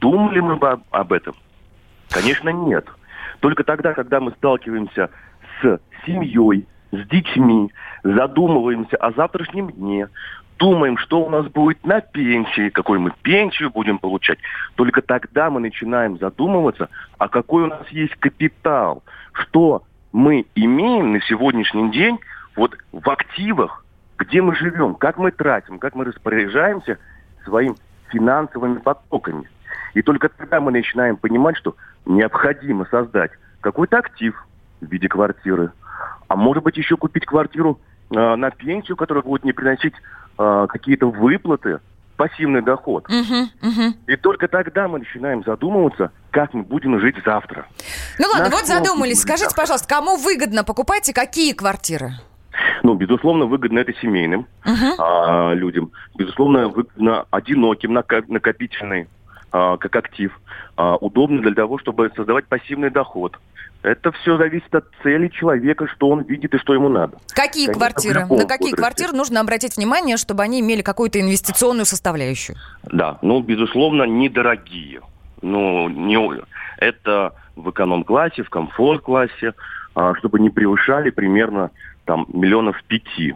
Думали 0.00 0.40
мы 0.40 0.56
бы 0.56 0.70
об- 0.70 0.84
об 0.90 1.12
этом? 1.12 1.34
Конечно, 2.10 2.48
нет. 2.48 2.86
Только 3.40 3.62
тогда, 3.62 3.92
когда 3.92 4.20
мы 4.20 4.30
сталкиваемся 4.32 5.10
с 5.60 5.78
семьей, 6.06 6.66
с 6.92 7.06
детьми, 7.08 7.70
задумываемся 8.02 8.96
о 8.96 9.12
завтрашнем 9.12 9.70
дне, 9.72 10.08
думаем, 10.58 10.96
что 10.96 11.20
у 11.24 11.28
нас 11.28 11.46
будет 11.48 11.84
на 11.84 12.00
пенсии, 12.00 12.70
какую 12.70 13.00
мы 13.00 13.10
пенсию 13.22 13.70
будем 13.70 13.98
получать, 13.98 14.38
только 14.76 15.02
тогда 15.02 15.50
мы 15.50 15.60
начинаем 15.60 16.18
задумываться, 16.18 16.88
а 17.18 17.28
какой 17.28 17.64
у 17.64 17.66
нас 17.66 17.86
есть 17.88 18.14
капитал, 18.16 19.02
что 19.32 19.82
мы 20.14 20.46
имеем 20.54 21.12
на 21.12 21.20
сегодняшний 21.22 21.90
день 21.90 22.20
вот 22.54 22.78
в 22.92 23.10
активах, 23.10 23.84
где 24.16 24.40
мы 24.40 24.54
живем, 24.54 24.94
как 24.94 25.18
мы 25.18 25.32
тратим, 25.32 25.80
как 25.80 25.96
мы 25.96 26.04
распоряжаемся 26.04 26.98
своим 27.44 27.74
финансовыми 28.10 28.78
потоками. 28.78 29.50
И 29.92 30.02
только 30.02 30.28
тогда 30.28 30.60
мы 30.60 30.70
начинаем 30.70 31.16
понимать, 31.16 31.56
что 31.56 31.74
необходимо 32.06 32.86
создать 32.92 33.32
какой-то 33.60 33.98
актив 33.98 34.46
в 34.80 34.86
виде 34.86 35.08
квартиры, 35.08 35.72
а 36.28 36.36
может 36.36 36.62
быть 36.62 36.76
еще 36.76 36.96
купить 36.96 37.26
квартиру 37.26 37.80
э, 38.10 38.36
на 38.36 38.50
пенсию, 38.52 38.96
которая 38.96 39.24
будет 39.24 39.42
не 39.42 39.52
приносить 39.52 39.94
э, 40.38 40.66
какие-то 40.68 41.10
выплаты, 41.10 41.80
пассивный 42.16 42.62
доход. 42.62 43.08
Мгм, 43.08 43.50
мгм. 43.60 43.94
И 44.06 44.16
только 44.16 44.48
тогда 44.48 44.88
мы 44.88 44.98
начинаем 45.00 45.42
задумываться, 45.44 46.10
как 46.30 46.54
мы 46.54 46.62
будем 46.62 46.98
жить 47.00 47.16
завтра. 47.24 47.66
Ну 48.18 48.26
ладно, 48.32 48.50
На 48.50 48.56
вот 48.56 48.66
задумались. 48.66 49.20
Скажите, 49.22 49.44
завтра? 49.44 49.62
пожалуйста, 49.62 49.88
кому 49.88 50.16
выгодно 50.16 50.64
покупать 50.64 51.08
и 51.08 51.12
какие 51.12 51.52
квартиры? 51.52 52.12
Ну, 52.84 52.94
безусловно, 52.94 53.46
выгодно 53.46 53.80
это 53.80 53.92
семейным 53.94 54.46
Мгм. 54.64 54.92
а, 54.98 55.52
людям. 55.54 55.90
Безусловно, 56.16 56.68
выгодно 56.68 57.26
одиноким, 57.30 57.92
накопительный, 57.92 59.08
а, 59.50 59.76
как 59.76 59.96
актив. 59.96 60.38
А, 60.76 60.96
удобно 60.96 61.40
для 61.42 61.54
того, 61.54 61.78
чтобы 61.78 62.10
создавать 62.14 62.46
пассивный 62.46 62.90
доход. 62.90 63.38
Это 63.84 64.12
все 64.12 64.38
зависит 64.38 64.74
от 64.74 64.86
цели 65.02 65.28
человека, 65.28 65.86
что 65.88 66.08
он 66.08 66.22
видит 66.22 66.54
и 66.54 66.58
что 66.58 66.72
ему 66.72 66.88
надо. 66.88 67.18
Какие 67.34 67.66
Конечно, 67.66 67.74
квартиры? 67.74 68.20
На 68.20 68.26
какие 68.26 68.48
возрасте. 68.48 68.76
квартиры 68.76 69.12
нужно 69.12 69.40
обратить 69.40 69.76
внимание, 69.76 70.16
чтобы 70.16 70.42
они 70.42 70.60
имели 70.60 70.80
какую-то 70.80 71.20
инвестиционную 71.20 71.84
составляющую? 71.84 72.56
Да, 72.84 73.18
ну, 73.20 73.42
безусловно, 73.42 74.04
недорогие. 74.04 75.02
Ну, 75.42 75.90
не, 75.90 76.18
это 76.78 77.34
в 77.56 77.68
эконом-классе, 77.68 78.42
в 78.42 78.48
комфорт-классе, 78.48 79.52
а, 79.94 80.14
чтобы 80.14 80.40
не 80.40 80.48
превышали 80.48 81.10
примерно 81.10 81.70
там 82.06 82.26
миллионов 82.32 82.82
пяти. 82.84 83.34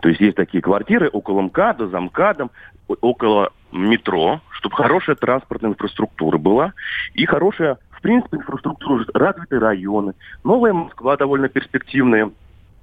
То 0.00 0.08
есть 0.08 0.20
есть 0.22 0.36
такие 0.36 0.62
квартиры 0.62 1.10
около 1.10 1.42
МКАДа, 1.42 1.88
за 1.88 2.00
МКАДом, 2.00 2.50
около 2.88 3.52
метро, 3.70 4.40
чтобы 4.52 4.76
хорошая 4.76 5.14
транспортная 5.16 5.72
инфраструктура 5.72 6.38
была 6.38 6.72
и 7.12 7.26
хорошая, 7.26 7.76
принципе, 8.02 8.36
инфраструктура, 8.36 9.04
развитые 9.14 9.60
районы. 9.60 10.14
Новая 10.44 10.72
Москва 10.72 11.16
довольно 11.16 11.48
перспективная 11.48 12.30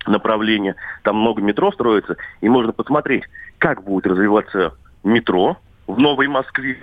направление. 0.07 0.75
Там 1.03 1.17
много 1.17 1.41
метро 1.41 1.71
строится, 1.71 2.15
и 2.41 2.49
можно 2.49 2.71
посмотреть, 2.71 3.23
как 3.57 3.83
будет 3.83 4.07
развиваться 4.07 4.73
метро 5.03 5.57
в 5.87 5.99
Новой 5.99 6.27
Москве, 6.27 6.77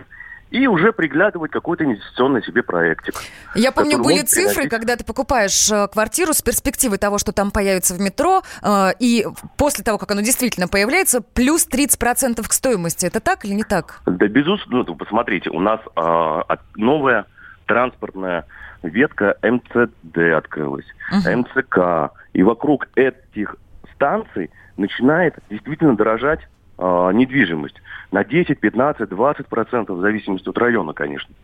и 0.50 0.66
уже 0.68 0.92
приглядывать 0.92 1.50
какой-то 1.50 1.84
инвестиционный 1.84 2.42
себе 2.42 2.62
проектик. 2.62 3.14
Я 3.54 3.72
помню, 3.72 3.98
были 3.98 4.20
цифры, 4.22 4.62
приносить- 4.62 4.70
когда 4.70 4.96
ты 4.96 5.04
покупаешь 5.04 5.70
э, 5.72 5.88
квартиру 5.88 6.32
с 6.32 6.40
перспективой 6.42 6.98
того, 6.98 7.18
что 7.18 7.32
там 7.32 7.50
появится 7.50 7.94
в 7.94 8.00
метро, 8.00 8.42
э, 8.62 8.90
и 9.00 9.26
после 9.56 9.82
того, 9.82 9.98
как 9.98 10.10
оно 10.12 10.20
действительно 10.20 10.68
появляется, 10.68 11.20
плюс 11.20 11.66
30% 11.66 12.46
к 12.46 12.52
стоимости. 12.52 13.06
Это 13.06 13.20
так 13.20 13.44
или 13.44 13.54
не 13.54 13.64
так? 13.64 14.00
Да, 14.06 14.28
безусловно, 14.28 14.84
ну, 14.86 14.94
посмотрите, 14.94 15.50
у 15.50 15.60
нас 15.60 15.80
а, 15.96 16.44
новая 16.76 17.26
транспортная 17.66 18.46
ветка 18.82 19.36
МЦД 19.42 20.18
открылась, 20.36 20.86
МЦК. 21.12 22.12
И 22.32 22.42
вокруг 22.42 22.88
этих 22.94 23.56
станций 23.94 24.50
начинает 24.76 25.34
действительно 25.50 25.96
дорожать 25.96 26.40
а, 26.78 27.10
недвижимость 27.10 27.80
на 28.12 28.24
10, 28.24 28.60
15, 28.60 29.08
20 29.08 29.46
процентов 29.46 29.98
в 29.98 30.00
зависимости 30.00 30.48
от 30.48 30.58
района, 30.58 30.92
конечно. 30.92 31.34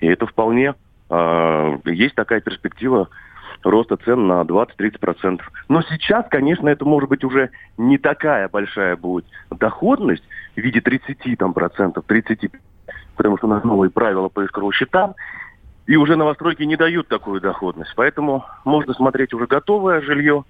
И 0.00 0.06
это 0.06 0.26
вполне 0.26 0.74
а, 1.08 1.78
есть 1.84 2.14
такая 2.14 2.40
перспектива 2.40 3.08
роста 3.62 3.96
цен 3.98 4.26
на 4.26 4.42
20-30 4.42 4.98
процентов. 4.98 5.50
Но 5.68 5.82
сейчас, 5.82 6.26
конечно, 6.30 6.68
это 6.68 6.84
может 6.84 7.08
быть 7.08 7.24
уже 7.24 7.50
не 7.76 7.98
такая 7.98 8.48
большая 8.48 8.96
будет 8.96 9.26
доходность 9.50 10.24
в 10.54 10.60
виде 10.60 10.80
30 10.80 11.38
там, 11.38 11.52
процентов, 11.52 12.04
30, 12.06 12.50
потому 13.16 13.36
что 13.38 13.46
у 13.46 13.50
нас 13.50 13.62
новые 13.64 13.90
правила 13.90 14.28
по 14.28 14.44
искровым 14.44 14.72
счетам, 14.72 15.14
и 15.90 15.96
уже 15.96 16.14
новостройки 16.14 16.62
не 16.62 16.76
дают 16.76 17.08
такую 17.08 17.40
доходность. 17.40 17.92
Поэтому 17.96 18.44
можно 18.64 18.94
смотреть 18.94 19.34
уже 19.34 19.48
готовое 19.48 20.00
жилье 20.00 20.44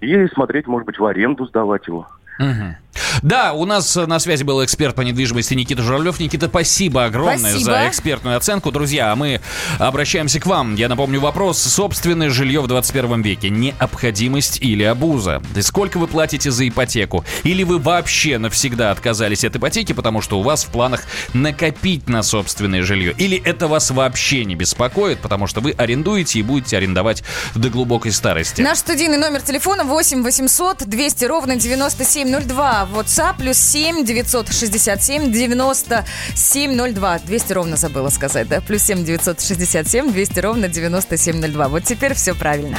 и 0.00 0.26
смотреть, 0.26 0.66
может 0.66 0.84
быть, 0.84 0.98
в 0.98 1.06
аренду 1.06 1.46
сдавать 1.46 1.86
его. 1.86 2.08
Мгм. 2.40 2.74
Да, 3.22 3.52
у 3.52 3.64
нас 3.66 3.96
э, 3.96 4.06
на 4.06 4.18
связи 4.18 4.42
был 4.44 4.64
эксперт 4.64 4.94
по 4.94 5.02
недвижимости 5.02 5.54
Никита 5.54 5.82
Журавлев. 5.82 6.20
Никита, 6.20 6.48
спасибо 6.48 7.04
огромное 7.04 7.38
Спасибо. 7.50 7.70
за 7.70 7.88
экспертную 7.88 8.36
оценку. 8.36 8.70
Друзья, 8.70 9.12
а 9.12 9.16
мы 9.16 9.40
обращаемся 9.78 10.40
к 10.40 10.46
вам. 10.46 10.74
Я 10.74 10.88
напомню 10.88 11.20
вопрос. 11.20 11.58
Собственное 11.58 12.30
жилье 12.30 12.60
в 12.60 12.66
21 12.66 13.22
веке. 13.22 13.50
Необходимость 13.50 14.60
или 14.60 14.82
абуза? 14.82 15.42
И 15.54 15.62
сколько 15.62 15.98
вы 15.98 16.06
платите 16.06 16.50
за 16.50 16.68
ипотеку? 16.68 17.24
Или 17.44 17.62
вы 17.62 17.78
вообще 17.78 18.38
навсегда 18.38 18.90
отказались 18.90 19.44
от 19.44 19.56
ипотеки, 19.56 19.92
потому 19.92 20.22
что 20.22 20.38
у 20.38 20.42
вас 20.42 20.64
в 20.64 20.68
планах 20.68 21.04
накопить 21.32 22.08
на 22.08 22.22
собственное 22.22 22.82
жилье? 22.82 23.14
Или 23.16 23.40
это 23.44 23.68
вас 23.68 23.90
вообще 23.90 24.44
не 24.44 24.54
беспокоит, 24.54 25.20
потому 25.20 25.46
что 25.46 25.60
вы 25.60 25.72
арендуете 25.72 26.38
и 26.38 26.42
будете 26.42 26.76
арендовать 26.76 27.22
до 27.54 27.68
глубокой 27.68 28.12
старости? 28.12 28.62
Наш 28.62 28.78
студийный 28.78 29.18
номер 29.18 29.42
телефона 29.42 29.84
8 29.84 30.22
800 30.22 30.88
200 30.88 31.24
ровно 31.24 31.56
9702. 31.56 32.79
WhatsApp 32.86 33.38
плюс 33.38 33.58
7 33.58 34.04
967 34.04 35.32
9702. 35.32 37.18
200 37.18 37.52
ровно 37.52 37.76
забыла 37.76 38.08
сказать, 38.10 38.48
да? 38.48 38.60
Плюс 38.60 38.82
7 38.82 39.04
967 39.04 40.12
200 40.12 40.38
ровно 40.40 40.68
9702. 40.68 41.68
Вот 41.68 41.84
теперь 41.84 42.14
все 42.14 42.34
правильно. 42.34 42.78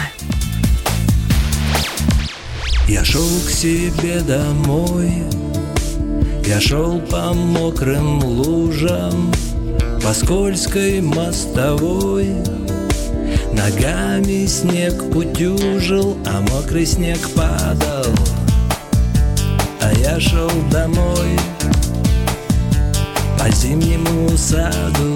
Я 2.88 3.06
шел 3.06 3.30
к 3.47 3.49
себе 3.49 4.19
домой 4.19 5.23
Я 6.45 6.60
шел 6.60 6.99
по 6.99 7.34
мокрым 7.34 8.21
лужам 8.21 9.32
По 10.04 10.13
скользкой 10.13 10.99
мостовой 10.99 12.36
Ногами 13.54 14.45
снег 14.45 15.15
утюжил, 15.15 16.17
а 16.26 16.41
мокрый 16.41 16.86
снег 16.86 17.19
падал 17.34 18.13
я 20.02 20.20
шел 20.20 20.50
домой 20.72 21.38
По 23.40 23.50
зимнему 23.52 24.30
саду 24.38 25.16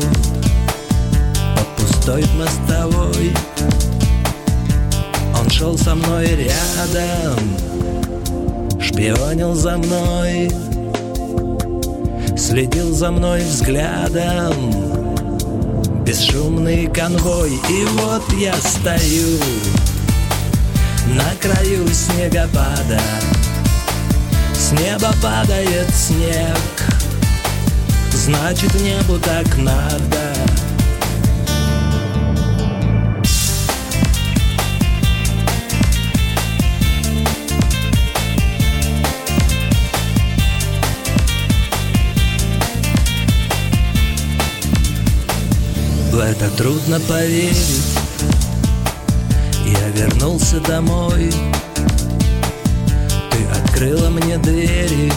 По 1.56 1.82
пустой 1.82 2.24
мостовой 2.38 3.34
он 5.46 5.50
шел 5.52 5.78
со 5.78 5.94
мной 5.94 6.28
рядом, 6.28 7.38
шпионил 8.80 9.54
за 9.54 9.78
мной, 9.78 10.50
следил 12.38 12.94
за 12.94 13.12
мной 13.12 13.42
взглядом. 13.42 14.56
Бесшумный 16.04 16.88
конвой, 16.88 17.52
и 17.70 17.86
вот 17.98 18.24
я 18.40 18.56
стою 18.56 19.40
на 21.16 21.36
краю 21.42 21.88
снегопада. 21.90 23.02
С 24.66 24.72
неба 24.72 25.14
падает 25.22 25.94
снег, 25.94 26.58
значит 28.12 28.74
небу 28.82 29.20
так 29.20 29.46
надо. 29.58 30.34
В 46.12 46.18
это 46.18 46.50
трудно 46.58 47.00
поверить. 47.02 48.00
Я 49.64 49.90
вернулся 49.90 50.60
домой 50.60 51.32
открыла 53.76 54.10
мне 54.10 54.38
двери. 54.38 55.12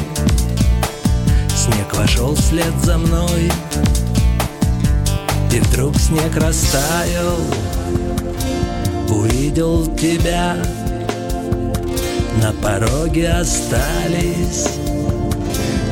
Снег 1.57 1.95
вошел 1.95 2.35
вслед 2.35 2.73
за 2.83 2.99
мной. 2.99 3.53
И 5.53 5.61
вдруг 5.61 5.97
снег 5.97 6.37
растаял. 6.37 7.37
Увидел 9.11 9.87
тебя. 9.95 10.57
На 12.43 12.53
пороге 12.53 13.31
остались 13.31 14.69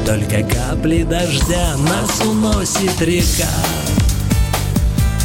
Только 0.05 0.43
капли 0.43 1.05
дождя. 1.05 1.77
Нас 1.79 2.21
уносит 2.27 3.01
река 3.01 3.49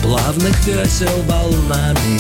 плавных 0.01 0.65
весел 0.65 1.21
волнами 1.27 2.19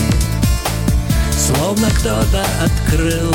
Словно 1.31 1.89
кто-то 1.89 2.45
открыл 2.63 3.33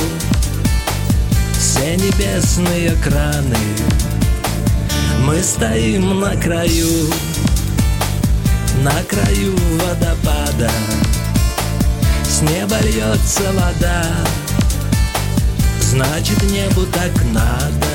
все 1.67 1.97
небесные 1.97 2.93
краны. 3.03 3.57
Мы 5.25 5.43
стоим 5.43 6.21
на 6.21 6.37
краю, 6.37 7.11
на 8.85 8.93
краю 9.03 9.57
водопада. 9.81 10.71
С 12.23 12.43
неба 12.43 12.77
льется 12.83 13.53
вода, 13.53 14.05
значит 15.81 16.41
небу 16.45 16.83
так 16.93 17.13
надо 17.33 17.86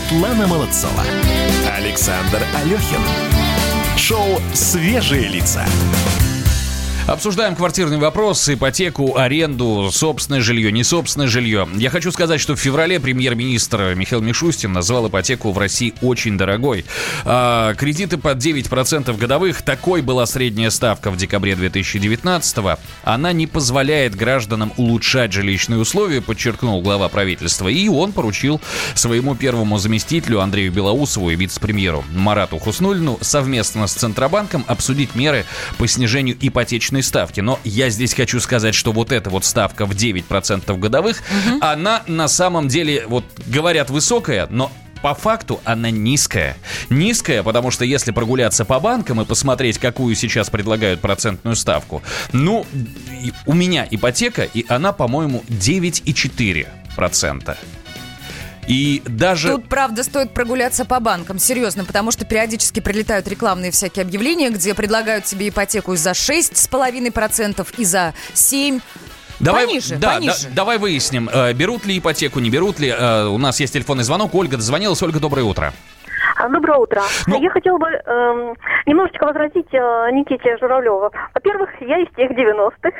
Светлана 0.00 0.46
Молодцова. 0.46 1.04
Александр 1.76 2.42
Алехин. 2.54 3.00
Шоу 3.96 4.40
«Свежие 4.54 5.28
лица». 5.28 5.64
Обсуждаем 7.10 7.56
квартирный 7.56 7.98
вопрос, 7.98 8.48
ипотеку, 8.48 9.16
аренду, 9.16 9.90
собственное 9.92 10.40
жилье, 10.40 10.70
не 10.70 10.84
собственное 10.84 11.26
жилье. 11.26 11.68
Я 11.74 11.90
хочу 11.90 12.12
сказать, 12.12 12.40
что 12.40 12.54
в 12.54 12.60
феврале 12.60 13.00
премьер-министр 13.00 13.94
Михаил 13.96 14.22
Мишустин 14.22 14.72
назвал 14.72 15.08
ипотеку 15.08 15.50
в 15.50 15.58
России 15.58 15.92
очень 16.02 16.38
дорогой. 16.38 16.84
А, 17.24 17.74
кредиты 17.74 18.16
под 18.16 18.38
9% 18.38 19.18
годовых, 19.18 19.62
такой 19.62 20.02
была 20.02 20.24
средняя 20.24 20.70
ставка 20.70 21.10
в 21.10 21.16
декабре 21.16 21.56
2019 21.56 22.58
-го. 22.58 22.78
Она 23.02 23.32
не 23.32 23.48
позволяет 23.48 24.14
гражданам 24.14 24.72
улучшать 24.76 25.32
жилищные 25.32 25.80
условия, 25.80 26.20
подчеркнул 26.20 26.80
глава 26.80 27.08
правительства. 27.08 27.66
И 27.66 27.88
он 27.88 28.12
поручил 28.12 28.60
своему 28.94 29.34
первому 29.34 29.78
заместителю 29.78 30.40
Андрею 30.40 30.70
Белоусову 30.70 31.30
и 31.30 31.34
вице-премьеру 31.34 32.04
Марату 32.14 32.60
Хуснулину 32.60 33.18
совместно 33.20 33.88
с 33.88 33.94
Центробанком 33.94 34.64
обсудить 34.68 35.16
меры 35.16 35.44
по 35.76 35.88
снижению 35.88 36.36
ипотечной 36.40 36.99
ставки. 37.02 37.40
Но 37.40 37.58
я 37.64 37.90
здесь 37.90 38.14
хочу 38.14 38.40
сказать, 38.40 38.74
что 38.74 38.92
вот 38.92 39.12
эта 39.12 39.30
вот 39.30 39.44
ставка 39.44 39.86
в 39.86 39.92
9% 39.92 40.76
годовых, 40.78 41.18
угу. 41.18 41.58
она 41.60 42.02
на 42.06 42.28
самом 42.28 42.68
деле, 42.68 43.04
вот 43.06 43.24
говорят, 43.46 43.90
высокая, 43.90 44.46
но 44.50 44.70
по 45.02 45.14
факту 45.14 45.60
она 45.64 45.90
низкая. 45.90 46.56
Низкая, 46.90 47.42
потому 47.42 47.70
что 47.70 47.84
если 47.84 48.12
прогуляться 48.12 48.64
по 48.64 48.80
банкам 48.80 49.20
и 49.20 49.24
посмотреть, 49.24 49.78
какую 49.78 50.14
сейчас 50.14 50.50
предлагают 50.50 51.00
процентную 51.00 51.56
ставку, 51.56 52.02
ну, 52.32 52.66
у 53.46 53.54
меня 53.54 53.86
ипотека, 53.90 54.42
и 54.42 54.64
она, 54.68 54.92
по-моему, 54.92 55.42
9,4%. 55.48 57.56
И 58.70 59.02
даже... 59.04 59.48
Тут, 59.48 59.68
правда, 59.68 60.04
стоит 60.04 60.32
прогуляться 60.32 60.84
по 60.84 61.00
банкам, 61.00 61.40
серьезно, 61.40 61.84
потому 61.84 62.12
что 62.12 62.24
периодически 62.24 62.78
прилетают 62.78 63.26
рекламные 63.26 63.72
всякие 63.72 64.04
объявления, 64.04 64.50
где 64.50 64.74
предлагают 64.74 65.24
тебе 65.24 65.48
ипотеку 65.48 65.94
и 65.94 65.96
за 65.96 66.12
6,5%, 66.12 67.66
и 67.78 67.84
за 67.84 68.14
7%. 68.32 68.80
Давай, 69.40 69.66
пониже, 69.66 69.96
да, 69.96 70.14
пониже. 70.14 70.44
Да, 70.44 70.48
давай 70.52 70.78
выясним, 70.78 71.28
э, 71.32 71.52
берут 71.54 71.84
ли 71.84 71.98
ипотеку, 71.98 72.38
не 72.38 72.50
берут 72.50 72.78
ли. 72.78 72.94
Э, 72.96 73.24
у 73.24 73.38
нас 73.38 73.58
есть 73.58 73.72
телефонный 73.72 74.04
звонок. 74.04 74.34
Ольга 74.34 74.56
дозвонилась. 74.58 75.02
Ольга, 75.02 75.18
доброе 75.18 75.42
утро. 75.42 75.72
А, 76.40 76.48
доброе 76.48 76.78
утро. 76.78 77.02
Ну... 77.26 77.38
Я 77.38 77.50
хотела 77.50 77.76
бы 77.76 77.86
э, 77.86 78.54
немножечко 78.86 79.26
возразить 79.26 79.68
э, 79.72 80.10
Никите 80.12 80.56
Журавлеву. 80.56 81.10
Во-первых, 81.34 81.68
я 81.80 81.98
из 81.98 82.08
тех 82.16 82.30
90-х, 82.30 82.90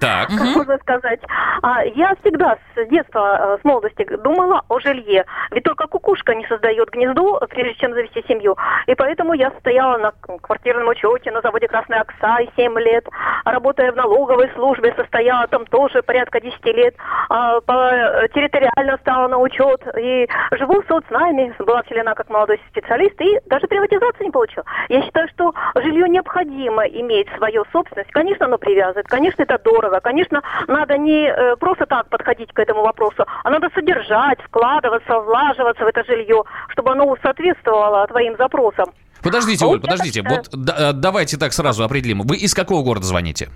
так. 0.00 0.28
как 0.28 0.40
можно 0.54 0.76
сказать. 0.78 1.20
А, 1.62 1.82
я 1.82 2.14
всегда 2.20 2.58
с 2.76 2.88
детства, 2.88 3.56
э, 3.56 3.58
с 3.62 3.64
молодости 3.64 4.04
думала 4.16 4.62
о 4.68 4.80
жилье. 4.80 5.24
Ведь 5.50 5.64
только 5.64 5.86
кукушка 5.86 6.34
не 6.34 6.46
создает 6.46 6.90
гнездо, 6.90 7.40
прежде 7.48 7.74
чем 7.76 7.94
завести 7.94 8.22
семью. 8.28 8.54
И 8.86 8.94
поэтому 8.94 9.32
я 9.32 9.50
стояла 9.60 9.96
на 9.96 10.12
квартирном 10.42 10.88
учете 10.88 11.30
на 11.30 11.40
заводе 11.40 11.68
«Красная 11.68 12.02
Окса» 12.02 12.40
и 12.40 12.50
7 12.54 12.78
лет. 12.80 13.08
Работая 13.46 13.92
в 13.92 13.96
налоговой 13.96 14.50
службе, 14.50 14.92
состояла 14.94 15.46
там 15.46 15.64
тоже 15.64 16.02
порядка 16.02 16.38
10 16.38 16.62
лет. 16.66 16.94
А, 17.30 17.62
по, 17.62 18.28
территориально 18.34 18.98
стала 18.98 19.28
на 19.28 19.38
учет. 19.38 19.86
И 19.98 20.28
живу 20.52 20.82
в 20.82 20.86
соцнайме, 20.86 21.54
была 21.58 21.82
вселена 21.84 22.14
как 22.14 22.28
молодой 22.28 22.60
специалист 22.68 22.89
специалист 22.90 23.20
и 23.20 23.48
даже 23.48 23.66
приватизации 23.66 24.24
не 24.24 24.30
получил. 24.30 24.62
Я 24.88 25.02
считаю, 25.02 25.28
что 25.34 25.54
жилье 25.76 26.08
необходимо 26.08 26.82
иметь 26.84 27.28
свою 27.36 27.64
собственность. 27.72 28.10
Конечно, 28.10 28.46
оно 28.46 28.58
привязывает, 28.58 29.06
конечно, 29.06 29.42
это 29.42 29.58
дорого, 29.58 30.00
конечно, 30.00 30.42
надо 30.66 30.98
не 30.98 31.28
э, 31.28 31.56
просто 31.56 31.86
так 31.86 32.08
подходить 32.08 32.52
к 32.52 32.58
этому 32.58 32.82
вопросу, 32.82 33.24
а 33.44 33.50
надо 33.50 33.68
содержать, 33.74 34.40
вкладываться, 34.42 35.20
влаживаться 35.20 35.84
в 35.84 35.86
это 35.86 36.04
жилье, 36.04 36.42
чтобы 36.70 36.92
оно 36.92 37.16
соответствовало 37.22 38.06
твоим 38.08 38.36
запросам. 38.36 38.86
Подождите, 39.22 39.64
а 39.64 39.68
Оль, 39.68 39.80
подождите, 39.80 40.22
вот 40.22 40.48
да, 40.52 40.92
давайте 40.92 41.36
так 41.36 41.52
сразу 41.52 41.84
определим. 41.84 42.22
Вы 42.24 42.36
из 42.36 42.54
какого 42.54 42.82
города 42.82 43.04
звоните? 43.04 43.48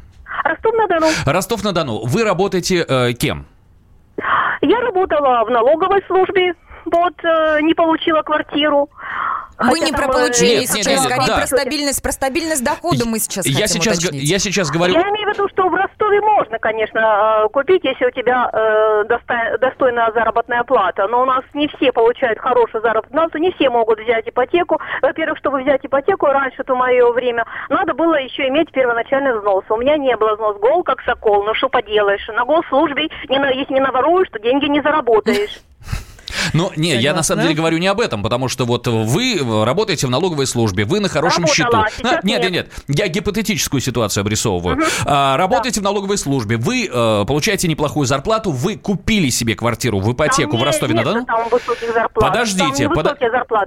Ростов-на-Дону. 0.45 1.07
Ростов-на-Дону. 1.25 2.05
Вы 2.05 2.25
работаете 2.25 2.85
э, 2.87 3.13
кем? 3.15 3.47
Я 4.61 4.81
работала 4.81 5.45
в 5.45 5.51
налоговой 5.51 6.03
службе, 6.07 6.55
вот 6.87 7.15
э, 7.25 7.61
не 7.63 7.75
получила 7.75 8.23
квартиру. 8.23 8.89
Мы 9.59 9.79
Хотя 9.79 9.87
не 9.87 9.93
про 9.93 10.09
получение 10.09 10.61
нет, 10.61 10.69
сейчас, 10.69 10.87
нет, 10.87 10.99
нет, 10.99 11.05
скорее 11.05 11.27
да. 11.29 11.37
про 11.37 11.47
стабильность, 11.47 12.03
про 12.03 12.13
стабильность 12.13 12.65
дохода 12.65 13.07
мы 13.07 13.21
сейчас 13.21 13.47
я 13.47 13.53
хотим 13.53 13.83
сейчас, 13.83 13.99
уточнить. 13.99 14.29
Я 14.29 14.39
сейчас 14.41 14.71
говорю... 14.71 14.95
Я 14.95 15.03
имею 15.03 15.31
в 15.31 15.35
виду, 15.35 15.49
что 15.49 15.69
в 15.69 15.75
Ростове 15.75 16.21
можно, 16.21 16.59
конечно, 16.59 17.45
э, 17.45 17.49
купить, 17.51 17.85
если 17.85 18.07
у 18.07 18.11
тебя 18.11 18.51
э, 18.53 19.59
достойная 19.59 20.11
заработная 20.13 20.65
плата. 20.65 21.07
Но 21.09 21.23
у 21.23 21.25
нас 21.25 21.45
не 21.55 21.69
все 21.69 21.93
получают 21.93 22.39
хорошую 22.41 22.83
заработную 22.83 23.25
плату, 23.25 23.39
не 23.39 23.53
все 23.53 23.71
могут 23.71 24.01
взять 24.01 24.29
ипотеку. 24.29 24.81
Во-первых, 25.03 25.39
чтобы 25.39 25.63
взять 25.63 25.85
ипотеку, 25.85 26.27
раньше, 26.27 26.65
то 26.65 26.75
мое 26.75 27.11
время, 27.13 27.45
надо 27.69 27.95
было 27.95 28.15
еще 28.15 28.49
иметь 28.49 28.73
первоначальный 28.73 29.39
взнос. 29.39 29.65
У 29.69 29.77
меня 29.77 29.97
не 29.97 30.17
было 30.17 30.35
взнос 30.35 30.59
гол, 30.59 30.83
как 30.83 31.01
сокол, 31.03 31.45
ну 31.45 31.55
что 31.55 31.69
поделаешь. 31.69 32.27
На 32.29 32.45
госслужбе, 32.45 33.09
не 33.29 33.39
на, 33.39 33.51
если 33.51 33.75
не 33.75 33.81
наворуешь, 33.81 34.29
то 34.31 34.39
деньги 34.39 34.67
не 34.67 34.81
заработаешь. 34.83 35.61
Но 36.55 36.73
не, 36.77 36.91
Согласна. 36.91 37.05
я 37.05 37.15
на 37.15 37.23
самом 37.23 37.43
деле 37.43 37.55
говорю 37.55 37.79
не 37.79 37.89
об 37.89 38.01
этом, 38.01 38.23
потому 38.23 38.49
что 38.49 38.65
вот 38.65 38.87
вы 38.87 39.39
работаете 39.65 40.07
в 40.07 40.11
налоговой 40.11 40.47
службе, 40.47 40.85
вы 40.85 41.01
на 41.01 41.09
хорошем 41.09 41.45
Работала, 41.45 41.89
счету. 41.89 42.09
А, 42.09 42.21
нет, 42.23 42.43
нет, 42.43 42.51
нет, 42.51 42.69
я 42.89 43.09
гипотетическую 43.09 43.81
ситуацию 43.81 44.23
обрисовываю. 44.23 44.77
Угу. 44.77 44.85
А, 45.05 45.37
работаете 45.37 45.81
да. 45.81 45.83
в 45.83 45.85
налоговой 45.85 46.17
службе, 46.17 46.57
вы 46.57 46.87
э, 46.87 47.25
получаете 47.27 47.67
неплохую 47.67 48.07
зарплату, 48.07 48.53
вы 48.53 48.77
купили 48.77 49.31
себе 49.31 49.57
квартиру 49.57 49.99
в 49.99 50.13
ипотеку 50.13 50.53
там 50.53 50.61
в 50.61 50.63
Ростове-на-Дону. 50.63 51.27
Подождите, 52.15 52.89
под... 52.89 53.19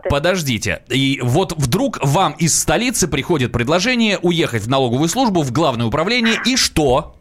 подождите. 0.09 0.81
И 0.87 1.19
вот 1.21 1.53
вдруг 1.57 1.99
вам 2.01 2.33
из 2.33 2.57
столицы 2.57 3.09
приходит 3.09 3.51
предложение 3.51 4.17
уехать 4.19 4.63
в 4.63 4.69
налоговую 4.69 5.09
службу, 5.09 5.41
в 5.41 5.51
главное 5.51 5.85
управление, 5.85 6.39
и 6.45 6.55
что? 6.55 7.16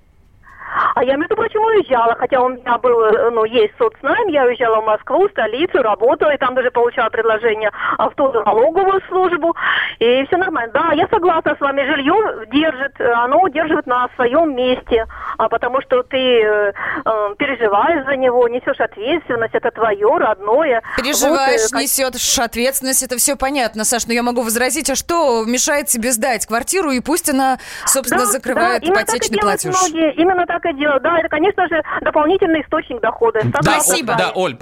А 0.96 1.04
я, 1.04 1.16
между 1.16 1.36
прочим, 1.36 1.60
уезжала, 1.60 2.14
хотя 2.18 2.40
у 2.40 2.48
меня 2.48 2.78
был, 2.78 2.98
э, 3.02 3.30
ну, 3.30 3.44
есть 3.44 3.74
соцнайм, 3.76 4.28
я 4.28 4.44
уезжала 4.44 4.80
в 4.80 4.86
Москву, 4.86 5.28
столицу, 5.28 5.82
работала, 5.82 6.30
и 6.30 6.38
там 6.38 6.54
даже 6.54 6.70
получала 6.70 7.10
предложение 7.10 7.70
в 7.98 8.14
ту 8.16 8.32
налоговую 8.32 9.02
службу, 9.06 9.54
и 9.98 10.24
все 10.24 10.38
нормально. 10.38 10.72
Да, 10.72 10.92
я 10.94 11.06
согласна 11.08 11.54
с 11.54 11.60
вами, 11.60 11.84
жилье 11.84 12.46
держит, 12.50 12.98
оно 12.98 13.42
удерживает 13.42 13.86
на 13.86 14.08
своем 14.16 14.56
месте, 14.56 15.04
а 15.36 15.50
потому 15.50 15.82
что 15.82 16.02
ты 16.02 16.16
э, 16.16 16.72
э, 16.72 17.34
переживаешь 17.36 18.06
за 18.06 18.16
него, 18.16 18.48
несешь 18.48 18.80
ответственность, 18.80 19.54
это 19.54 19.70
твое, 19.72 20.16
родное. 20.16 20.82
Переживаешь, 20.96 21.72
вот, 21.72 21.82
несешь 21.82 22.38
ответственность, 22.38 23.02
это 23.02 23.18
все 23.18 23.36
понятно, 23.36 23.84
Саш, 23.84 24.06
но 24.06 24.14
я 24.14 24.22
могу 24.22 24.40
возразить, 24.40 24.88
а 24.88 24.94
что 24.94 25.44
мешает 25.44 25.88
тебе 25.88 26.10
сдать 26.12 26.46
квартиру, 26.46 26.90
и 26.90 27.00
пусть 27.00 27.28
она, 27.28 27.58
собственно, 27.84 28.24
да, 28.24 28.30
закрывает 28.30 28.82
да, 28.82 28.94
ипотечный 28.94 29.38
платеж? 29.38 29.74
Многие, 29.78 30.14
именно 30.14 30.46
так 30.46 30.64
и 30.64 30.72
делают. 30.72 30.85
Да, 31.02 31.18
это, 31.18 31.28
конечно 31.28 31.66
же, 31.68 31.82
дополнительный 32.02 32.62
источник 32.62 33.00
дохода. 33.00 33.40
Да, 33.44 33.80
спасибо. 33.80 34.14
Да, 34.16 34.32
Оль, 34.34 34.56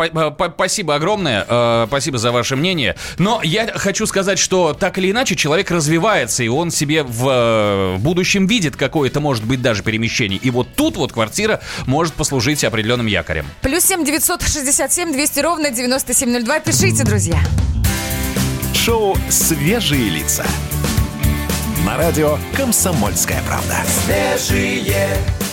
спасибо 0.55 0.95
огромное. 0.95 1.45
Э, 1.49 1.85
спасибо 1.89 2.19
за 2.19 2.33
ваше 2.33 2.57
мнение. 2.57 2.97
Но 3.19 3.41
я 3.43 3.67
хочу 3.75 4.07
сказать, 4.07 4.39
что 4.39 4.73
так 4.73 4.99
или 4.99 5.11
иначе 5.11 5.37
человек 5.37 5.71
развивается, 5.71 6.43
и 6.43 6.49
он 6.49 6.71
себе 6.71 7.03
в, 7.03 7.29
э, 7.29 7.95
в 7.97 8.01
будущем 8.03 8.47
видит 8.47 8.77
какое-то, 8.77 9.21
может 9.21 9.45
быть, 9.45 9.63
даже 9.63 9.83
перемещение. 9.83 10.39
И 10.43 10.51
вот 10.51 10.69
тут 10.75 10.97
вот 10.97 11.13
квартира 11.13 11.61
может 11.87 12.15
послужить 12.15 12.65
определенным 12.65 13.07
якорем. 13.07 13.47
Плюс 13.63 13.85
семь 13.85 14.05
девятьсот 14.05 14.43
шестьдесят 14.43 14.93
семь 14.93 15.13
двести 15.13 15.41
ровно 15.41 15.71
девяносто 15.71 16.15
семь 16.15 16.31
ноль 16.31 16.43
два. 16.43 16.61
Пишите, 16.61 17.05
друзья. 17.05 17.39
Шоу 18.75 19.17
«Свежие 19.29 20.11
лица». 20.11 20.45
На 21.87 21.97
радио 21.97 22.39
«Комсомольская 22.57 23.43
правда». 23.47 23.77
Свежие 23.87 25.17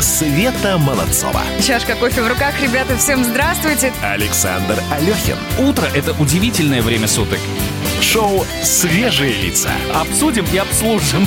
Света 0.00 0.76
Молодцова. 0.78 1.42
Чашка 1.62 1.94
кофе 1.96 2.22
в 2.22 2.28
руках, 2.28 2.60
ребята, 2.60 2.96
всем 2.98 3.24
здравствуйте. 3.24 3.92
Александр 4.02 4.78
Алехин. 4.92 5.36
Утро– 5.58 5.86
это 5.94 6.12
удивительное 6.12 6.82
время 6.82 7.08
суток. 7.08 7.38
Шоу 8.02 8.44
«Свежие 8.62 9.32
лица». 9.32 9.70
Обсудим 9.94 10.44
и 10.52 10.58
обслужим. 10.58 11.26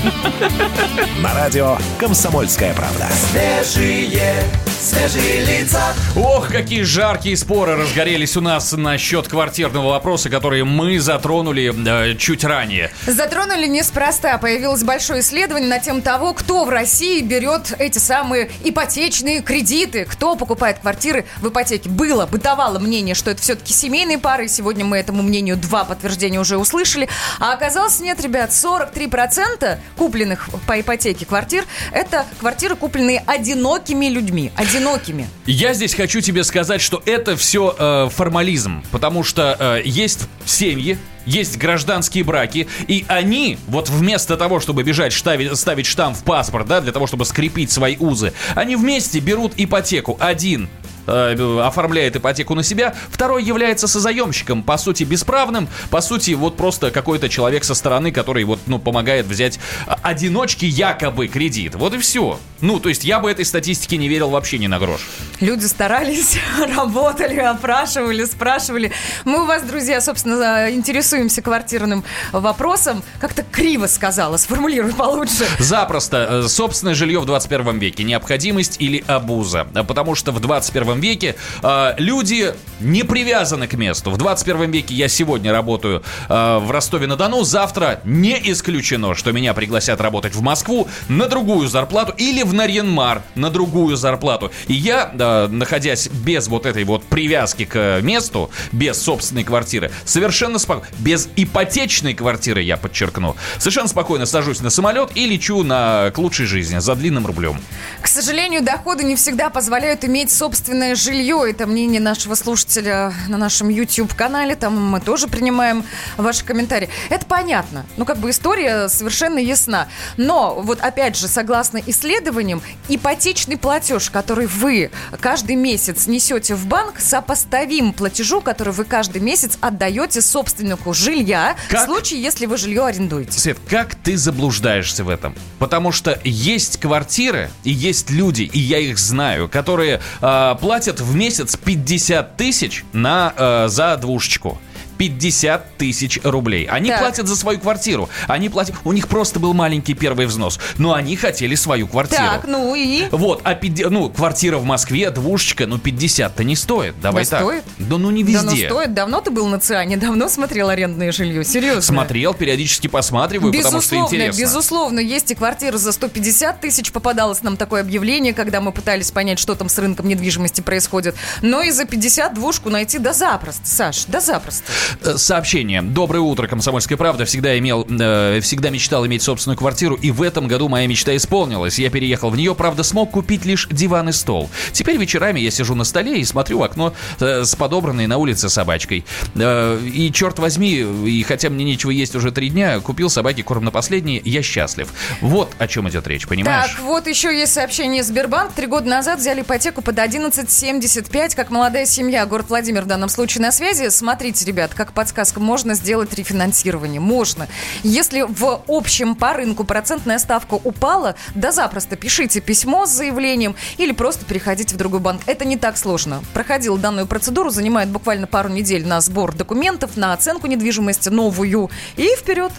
На 1.22 1.34
радио 1.34 1.78
«Комсомольская 1.98 2.74
правда». 2.76 3.08
Свежие, 3.32 4.44
свежие 4.80 5.46
лица. 5.46 5.94
Ох, 6.16 6.48
какие 6.50 6.84
жаркие 6.84 7.36
споры 7.36 7.76
разгорелись 7.76 8.38
у 8.38 8.42
нас 8.42 8.72
насчет 8.72 9.28
квартирного 9.28 9.90
вопроса, 9.90 10.30
которые 10.30 10.64
мы 10.64 11.00
затронули 11.00 11.74
э, 12.12 12.16
чуть 12.16 12.44
ранее. 12.44 12.92
Затронули 13.06 13.68
неспроста. 13.68 14.38
Появилось 14.38 14.84
большое 14.84 15.22
исследование 15.22 15.70
на 15.70 15.80
тему 15.80 16.02
того, 16.02 16.34
кто 16.34 16.64
в 16.64 16.70
России 16.70 17.22
берет 17.22 17.74
эти 17.78 17.98
самые 17.98 18.50
ипотечные 18.64 19.42
кредиты, 19.42 20.06
кто 20.06 20.36
покупает 20.36 20.80
квартиры 20.80 21.26
в 21.42 21.50
ипотеке. 21.50 21.90
Было, 21.90 22.26
бытовало 22.26 22.80
мнение, 22.80 23.16
что 23.16 23.32
это 23.32 23.42
все-таки 23.42 23.74
семейные 23.74 24.18
пары. 24.18 24.48
Сегодня 24.48 24.86
мы 24.86 24.98
этому 24.98 25.24
мнению 25.24 25.58
два 25.58 25.84
подтверждения 25.84 26.40
уже 26.40 26.58
услышали. 26.58 27.10
А 27.40 27.54
оказалось, 27.54 28.00
нет, 28.00 28.22
ребят, 28.22 28.52
43% 28.52 29.78
купленных 29.98 30.50
по 30.66 30.80
ипотеке 30.80 31.26
квартир– 31.26 31.66
это 31.92 32.26
квартиры, 32.40 32.76
купленные 32.76 33.24
одинокими 33.26 34.08
людьми. 34.08 34.52
Одинокими. 34.70 35.28
Я 35.48 35.74
здесь 35.74 35.96
хочу 35.96 36.22
тебе 36.22 36.44
сказать, 36.44 36.80
что 36.82 37.02
это 37.06 37.36
все 37.36 37.76
э, 37.78 38.10
формализм, 38.12 38.84
потому 38.92 39.24
что 39.24 39.56
э, 39.60 39.82
есть 39.84 40.28
семьи, 40.46 40.98
есть 41.26 41.58
гражданские 41.58 42.24
браки, 42.24 42.68
и 42.88 43.06
они, 43.08 43.58
вот 43.68 43.90
вместо 43.90 44.38
того, 44.38 44.60
чтобы 44.60 44.84
бежать 44.84 45.14
ставить, 45.14 45.58
ставить 45.58 45.86
штамп 45.86 46.18
в 46.18 46.24
паспорт, 46.24 46.68
да, 46.68 46.82
для 46.82 46.92
того, 46.92 47.08
чтобы 47.08 47.26
скрепить 47.26 47.72
свои 47.72 47.98
узы, 47.98 48.34
они 48.56 48.76
вместе 48.76 49.20
берут 49.20 49.54
ипотеку. 49.58 50.18
Один 50.20 50.70
э, 51.10 51.62
оформляет 51.62 52.16
ипотеку 52.16 52.56
на 52.56 52.64
себя, 52.64 52.94
второй 53.10 53.44
является 53.44 53.88
созаемщиком, 53.88 54.64
по 54.64 54.78
сути, 54.78 55.04
бесправным, 55.04 55.68
по 55.90 56.02
сути, 56.02 56.32
вот 56.32 56.58
просто 56.58 56.92
какой-то 56.92 57.30
человек 57.30 57.64
со 57.64 57.76
стороны, 57.76 58.12
который 58.12 58.44
вот, 58.44 58.60
ну, 58.68 58.80
помогает 58.80 59.26
взять 59.26 59.60
а, 59.88 59.98
одиночке 60.04 60.68
якобы 60.68 61.28
кредит. 61.28 61.76
Вот 61.76 61.94
и 61.94 61.98
все. 61.98 62.40
Ну, 62.62 62.80
то 62.80 62.90
есть 62.90 63.04
я 63.04 63.20
бы 63.20 63.32
этой 63.32 63.46
статистике 63.46 63.98
не 63.98 64.08
верил 64.08 64.30
вообще 64.30 64.58
ни 64.58 64.68
на 64.68 64.80
грош. 64.80 65.08
Люди 65.40 65.66
старались, 65.66 66.38
работали, 66.76 67.40
опрашивали, 67.40 68.26
спрашивали. 68.26 68.92
Мы 69.26 69.44
у 69.44 69.46
вас, 69.46 69.64
друзья, 69.64 70.02
собственно, 70.02 70.70
интересуемся 70.70 71.42
квартирным 71.42 72.04
вопросом. 72.32 73.04
Как-то 73.20 73.44
криво 73.44 73.88
сказала, 73.88 74.38
сформулируй 74.38 74.94
получше. 74.94 75.46
Запросто. 75.60 76.44
Э, 76.44 76.48
Собственное 76.48 76.96
жилье 76.96 77.20
в 77.20 77.26
21 77.26 77.80
веке. 77.80 78.04
Необходимость 78.04 78.78
или 78.80 79.04
абуза. 79.08 79.68
А 79.74 79.84
Потому 79.84 80.16
что 80.16 80.32
в 80.32 80.40
21 80.40 80.99
веке 81.00 81.36
э, 81.62 81.94
люди 81.98 82.54
не 82.80 83.04
привязаны 83.04 83.68
к 83.68 83.74
месту. 83.74 84.12
В 84.12 84.18
21 84.18 84.72
веке 84.72 84.94
я 84.94 85.08
сегодня 85.08 85.52
работаю 85.52 86.04
э, 86.28 86.58
в 86.60 86.72
Ростове-на-Дону. 86.72 87.44
Завтра 87.44 88.02
не 88.04 88.40
исключено, 88.52 89.16
что 89.16 89.32
меня 89.32 89.54
пригласят 89.54 90.02
работать 90.02 90.34
в 90.34 90.42
Москву 90.42 90.88
на 91.08 91.28
другую 91.28 91.68
зарплату 91.68 92.14
или 92.18 92.44
в 92.44 92.54
Нарьянмар 92.54 93.22
на 93.36 93.50
другую 93.50 93.96
зарплату. 93.98 94.52
И 94.68 94.74
я, 94.74 95.12
э, 95.14 95.48
находясь 95.48 96.08
без 96.08 96.48
вот 96.48 96.66
этой 96.66 96.84
вот 96.84 97.04
привязки 97.04 97.66
к 97.66 98.00
месту, 98.02 98.50
без 98.72 99.02
собственной 99.02 99.44
квартиры, 99.44 99.92
совершенно 100.06 100.60
спокойно, 100.60 100.90
без 101.00 101.30
ипотечной 101.36 102.14
квартиры, 102.14 102.62
я 102.62 102.78
подчеркну, 102.78 103.36
совершенно 103.58 103.88
спокойно 103.88 104.26
сажусь 104.26 104.62
на 104.62 104.70
самолет 104.70 105.12
и 105.16 105.26
лечу 105.26 105.64
на, 105.64 106.12
к 106.12 106.18
лучшей 106.18 106.46
жизни 106.46 106.80
за 106.80 106.96
длинным 106.96 107.26
рублем. 107.26 107.60
К 108.02 108.08
сожалению, 108.08 108.64
доходы 108.64 109.04
не 109.04 109.16
всегда 109.16 109.50
позволяют 109.50 110.04
иметь 110.06 110.32
собственное 110.32 110.89
жилье. 110.96 111.44
Это 111.48 111.68
мнение 111.68 112.02
нашего 112.02 112.36
слушателя 112.36 113.14
на 113.28 113.38
нашем 113.38 113.70
YouTube-канале. 113.70 114.56
Там 114.56 114.80
мы 114.90 115.00
тоже 115.00 115.28
принимаем 115.28 115.84
ваши 116.18 116.44
комментарии. 116.44 116.90
Это 117.10 117.26
понятно. 117.26 117.86
Ну, 117.98 118.06
как 118.06 118.18
бы 118.18 118.30
история 118.30 118.88
совершенно 118.90 119.40
ясна. 119.40 119.88
Но, 120.18 120.56
вот 120.62 120.80
опять 120.82 121.16
же, 121.16 121.28
согласно 121.28 121.82
исследованиям, 121.86 122.62
ипотечный 122.88 123.58
платеж, 123.58 124.10
который 124.10 124.48
вы 124.48 124.92
каждый 125.22 125.56
месяц 125.56 126.08
несете 126.08 126.56
в 126.56 126.66
банк, 126.66 127.00
сопоставим 127.00 127.94
платежу, 127.94 128.42
который 128.42 128.74
вы 128.74 128.86
каждый 128.86 129.22
месяц 129.22 129.58
отдаете 129.62 130.22
собственнику 130.22 130.94
жилья, 130.94 131.56
Как? 131.70 131.84
в 131.84 131.86
случае, 131.86 132.22
если 132.22 132.46
вы 132.46 132.58
жилье 132.58 132.86
арендуете. 132.86 133.40
Свет, 133.40 133.58
как 133.70 133.96
ты 133.96 134.18
заблуждаешься 134.18 135.04
в 135.04 135.10
этом? 135.10 135.36
Потому 135.60 135.92
что 135.92 136.20
есть 136.24 136.80
квартиры 136.80 137.50
и 137.64 137.72
есть 137.72 138.10
люди, 138.10 138.44
и 138.44 138.60
я 138.60 138.80
их 138.80 138.98
знаю, 138.98 139.48
которые 139.50 140.02
э, 140.22 140.56
платят 140.60 140.79
в 140.88 141.16
месяц 141.16 141.56
50 141.58 142.38
тысяч 142.38 142.84
на, 142.94 143.34
э, 143.36 143.68
за 143.68 143.98
двушечку. 143.98 144.58
50 145.00 145.78
тысяч 145.78 146.20
рублей. 146.24 146.66
Они 146.66 146.90
Так. 146.90 147.00
платят 147.00 147.26
за 147.26 147.38
свою 147.38 147.58
квартиру. 147.58 148.10
Они 148.28 148.50
платят... 148.50 148.76
У 148.84 148.92
них 148.92 149.08
просто 149.08 149.40
был 149.40 149.54
маленький 149.54 149.94
первый 149.94 150.26
взнос. 150.26 150.60
Но 150.78 150.94
они 150.94 151.16
хотели 151.16 151.56
свою 151.56 151.88
квартиру. 151.88 152.22
Так, 152.22 152.46
ну 152.46 152.76
и... 152.76 153.06
Вот, 153.12 153.40
а 153.46 153.56
пяти- 153.56 153.86
ну, 153.86 154.10
квартира 154.10 154.58
в 154.58 154.66
Москве, 154.66 155.10
двушечка, 155.10 155.68
ну, 155.68 155.78
50-то 155.78 156.44
не 156.44 156.58
стоит. 156.58 157.00
Давай 157.02 157.24
Да 157.24 157.30
так. 157.30 157.40
стоит. 157.44 157.64
Да 157.78 157.98
ну 157.98 158.12
не 158.12 158.26
Да 158.26 158.44
ну 158.44 158.52
везде. 158.52 158.68
стоит. 158.68 158.94
Давно 158.94 159.22
ты 159.22 159.32
был 159.32 159.48
на 159.48 159.58
Циане? 159.62 159.96
Давно 159.96 160.28
смотрел 160.28 160.68
арендное 160.68 161.14
жилье? 161.14 161.46
Серьезно? 161.46 161.82
Смотрел, 161.82 162.34
периодически 162.34 162.88
посматриваю, 162.88 163.54
потому 163.54 163.80
что 163.82 163.96
Безусловно, 163.96 164.16
интересно. 164.16 164.42
безусловно, 164.42 165.00
есть 165.00 165.32
и 165.32 165.36
квартиры 165.36 165.78
за 165.78 165.94
150 165.94 166.60
тысяч. 166.60 166.92
Попадалось 166.92 167.42
нам 167.42 167.56
такое 167.56 167.80
объявление, 167.82 168.34
когда 168.34 168.60
мы 168.60 168.74
пытались 168.74 169.12
понять, 169.12 169.40
что 169.40 169.56
там 169.56 169.70
с 169.70 169.78
рынком 169.78 170.10
недвижимости 170.10 170.60
происходит. 170.60 171.16
Но 171.42 171.62
и 171.62 171.72
за 171.72 171.86
50 171.86 172.34
двушку 172.34 172.70
найти 172.70 173.00
да 173.00 173.14
запросто, 173.14 173.62
Саш, 173.66 174.04
да 174.08 174.20
запросто. 174.20 174.66
Э, 175.04 175.18
Сообщение. 175.18 175.82
Доброе 175.82 176.20
утро, 176.20 176.48
Комсомольская 176.48 176.98
правда. 176.98 177.26
Всегда 177.26 177.58
имел, 177.58 177.86
э, 177.90 178.40
всегда 178.42 178.70
мечтал 178.70 179.06
иметь 179.06 179.22
собственную 179.22 179.58
квартиру, 179.58 179.96
и 179.96 180.12
в 180.12 180.22
этом 180.22 180.48
году 180.48 180.70
моя 180.70 180.88
мечта 180.88 181.16
исполнилась. 181.16 181.80
Я 181.80 181.90
переехал 181.90 182.30
в 182.30 182.38
нее, 182.38 182.56
правда, 182.56 182.84
смог 182.84 183.12
купить 183.12 183.46
лишь 183.46 183.68
диван 183.70 184.10
и 184.10 184.12
стол. 184.12 184.50
Теперь 184.72 184.98
вечерами 184.98 185.40
я 185.40 185.52
сижу 185.52 185.76
на 185.76 185.84
столе 185.84 186.20
и 186.20 186.24
смотрю 186.24 186.60
в 186.60 186.64
окно 186.64 186.94
э, 187.20 187.44
с 187.44 187.56
подобранной 187.56 188.08
на 188.08 188.18
улице 188.18 188.50
собачкой. 188.50 189.06
Э, 189.36 189.80
и 189.82 190.12
черт 190.12 190.40
возьми, 190.40 190.86
и 191.06 191.24
хотя 191.24 191.50
мне 191.50 191.66
нечего 191.66 191.92
есть 191.92 192.16
уже 192.16 192.32
три 192.32 192.50
дня, 192.50 192.80
купил 192.80 193.10
собаке 193.10 193.44
корм 193.44 193.66
на 193.66 193.72
последний, 193.72 194.22
я 194.24 194.42
счастлив. 194.42 194.94
Вот 195.22 195.52
о 195.58 195.68
чем 195.68 195.90
идет 195.90 196.08
речь, 196.08 196.28
понимаешь? 196.28 196.72
Так, 196.72 196.82
вот 196.82 197.08
еще 197.08 197.38
есть 197.38 197.54
сообщение 197.54 198.04
Сбербанк. 198.04 198.54
Три 198.54 198.68
года 198.68 198.88
назад 198.88 199.20
взяли 199.20 199.42
ипотеку 199.42 199.82
под 199.82 199.98
11,75, 199.98 201.36
как 201.36 201.50
молодая 201.50 201.86
семья. 201.86 202.26
Город 202.26 202.48
Владимир 202.50 202.84
в 202.84 202.88
данном 202.88 203.10
случае 203.10 203.42
на 203.42 203.52
связи. 203.52 203.90
Смотрите, 203.90 204.46
ребят, 204.46 204.74
как 204.80 204.94
подсказка, 204.94 205.42
можно 205.42 205.74
сделать 205.74 206.14
рефинансирование. 206.14 207.02
Можно. 207.02 207.50
Если 207.84 208.22
в 208.22 208.62
общем 208.66 209.14
по 209.14 209.34
рынку 209.34 209.66
процентная 209.66 210.20
ставка 210.20 210.54
упала, 210.54 211.16
да 211.36 211.52
запросто 211.52 211.98
пишите 211.98 212.40
письмо 212.40 212.86
с 212.86 212.92
заявлением 212.92 213.58
или 213.76 213.92
просто 213.92 214.24
переходите 214.24 214.76
в 214.76 214.78
другой 214.78 215.02
банк. 215.02 215.22
Это 215.26 215.44
не 215.44 215.58
так 215.58 215.76
сложно. 215.76 216.24
Проходил 216.34 216.78
данную 216.78 217.08
процедуру, 217.08 217.50
занимает 217.50 217.90
буквально 217.90 218.26
пару 218.26 218.48
недель 218.48 218.88
на 218.88 219.02
сбор 219.02 219.36
документов, 219.36 219.98
на 219.98 220.14
оценку 220.14 220.48
недвижимости 220.48 221.10
новую 221.10 221.70
и 221.98 222.16
вперед. 222.16 222.54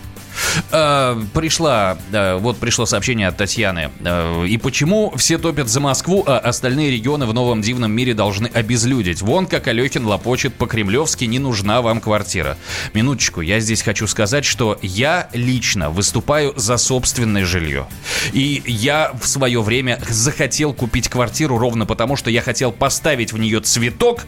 Э, 0.72 1.20
пришла, 1.34 1.98
э, 2.12 2.36
вот 2.36 2.58
пришло 2.58 2.86
сообщение 2.86 3.28
от 3.28 3.36
Татьяны. 3.36 3.90
Э, 4.00 4.44
и 4.46 4.56
почему 4.56 5.12
все 5.16 5.38
топят 5.38 5.68
за 5.68 5.80
Москву, 5.80 6.24
а 6.26 6.38
остальные 6.38 6.90
регионы 6.90 7.26
в 7.26 7.34
новом 7.34 7.62
дивном 7.62 7.92
мире 7.92 8.14
должны 8.14 8.46
обезлюдить? 8.48 9.22
Вон 9.22 9.46
как 9.46 9.68
Алехин 9.68 10.06
лопочет 10.06 10.54
по-кремлевски, 10.54 11.24
не 11.24 11.38
нужна 11.38 11.82
вам 11.82 12.00
квартира. 12.00 12.56
Минуточку, 12.94 13.40
я 13.40 13.60
здесь 13.60 13.82
хочу 13.82 14.06
сказать, 14.06 14.44
что 14.44 14.78
я 14.82 15.28
лично 15.32 15.90
выступаю 15.90 16.52
за 16.56 16.76
собственное 16.76 17.44
жилье. 17.44 17.86
И 18.32 18.62
я 18.66 19.12
в 19.20 19.26
свое 19.26 19.62
время 19.62 20.00
захотел 20.08 20.72
купить 20.72 21.08
квартиру 21.08 21.58
ровно 21.58 21.86
потому, 21.86 22.16
что 22.16 22.30
я 22.30 22.42
хотел 22.42 22.72
поставить 22.72 23.32
в 23.32 23.38
нее 23.38 23.60
цветок, 23.60 24.26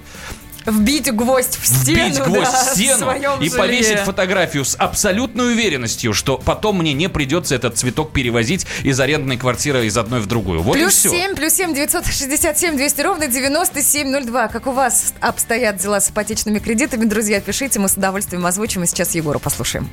Вбить 0.66 1.12
гвоздь 1.12 1.58
в 1.60 1.66
стену. 1.66 2.08
вбить 2.08 2.18
гвоздь 2.20 2.50
да, 2.50 2.64
в 2.64 2.74
стену 2.74 2.98
своем 2.98 3.40
и 3.40 3.48
жилье. 3.48 3.58
повесить 3.58 3.98
фотографию 4.00 4.64
с 4.64 4.76
абсолютной 4.76 5.52
уверенностью, 5.52 6.14
что 6.14 6.38
потом 6.38 6.78
мне 6.78 6.92
не 6.92 7.08
придется 7.08 7.54
этот 7.54 7.76
цветок 7.76 8.12
перевозить 8.12 8.66
из 8.82 8.98
арендной 8.98 9.36
квартиры 9.36 9.86
из 9.86 9.96
одной 9.96 10.20
в 10.20 10.26
другую. 10.26 10.62
Вот 10.62 10.74
Плюс 10.74 10.94
и 10.94 11.08
все. 11.08 11.10
7, 11.10 11.34
плюс 11.34 11.54
7, 11.54 11.74
967, 11.74 12.76
200 12.76 13.00
ровно 13.00 13.26
9702. 13.26 14.48
Как 14.48 14.66
у 14.66 14.72
вас 14.72 15.14
обстоят 15.20 15.76
дела 15.78 16.00
с 16.00 16.10
ипотечными 16.10 16.58
кредитами, 16.58 17.04
друзья, 17.04 17.40
пишите, 17.40 17.78
мы 17.80 17.88
с 17.88 17.94
удовольствием 17.94 18.44
озвучим, 18.46 18.84
и 18.84 18.86
сейчас 18.86 19.14
Егора 19.14 19.38
послушаем. 19.38 19.90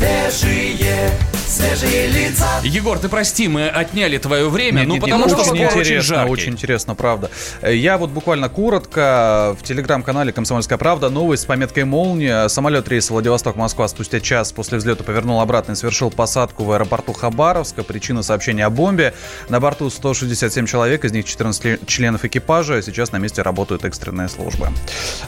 Свежие, 0.00 1.10
свежие 1.46 2.06
лица. 2.06 2.46
Егор, 2.62 2.98
ты 2.98 3.10
прости, 3.10 3.48
мы 3.48 3.68
отняли 3.68 4.16
твое 4.16 4.48
время, 4.48 4.84
ну 4.86 4.98
потому 4.98 5.28
что 5.28 5.36
очень 5.42 5.62
интересно, 5.64 6.02
жаркий. 6.16 6.32
очень 6.32 6.52
интересно, 6.52 6.94
правда. 6.94 7.30
Я 7.62 7.98
вот 7.98 8.08
буквально 8.10 8.48
коротко 8.48 9.54
в 9.60 9.62
телеграм-канале 9.62 10.32
«Комсомольская 10.32 10.78
правда» 10.78 11.10
новость 11.10 11.42
с 11.42 11.46
пометкой 11.46 11.84
«Молния». 11.84 12.48
Самолет 12.48 12.88
рейса 12.88 13.12
Владивосток-Москва 13.12 13.88
спустя 13.88 14.20
час 14.20 14.52
после 14.52 14.78
взлета 14.78 15.04
повернул 15.04 15.40
обратно 15.40 15.72
и 15.72 15.74
совершил 15.74 16.10
посадку 16.10 16.64
в 16.64 16.72
аэропорту 16.72 17.12
Хабаровска. 17.12 17.82
Причина 17.82 18.22
сообщения 18.22 18.64
о 18.64 18.70
бомбе. 18.70 19.12
На 19.50 19.60
борту 19.60 19.90
167 19.90 20.64
человек, 20.64 21.04
из 21.04 21.12
них 21.12 21.26
14 21.26 21.64
ле- 21.64 21.78
членов 21.86 22.24
экипажа. 22.24 22.80
Сейчас 22.80 23.12
на 23.12 23.18
месте 23.18 23.42
работают 23.42 23.84
экстренные 23.84 24.28
службы. 24.30 24.68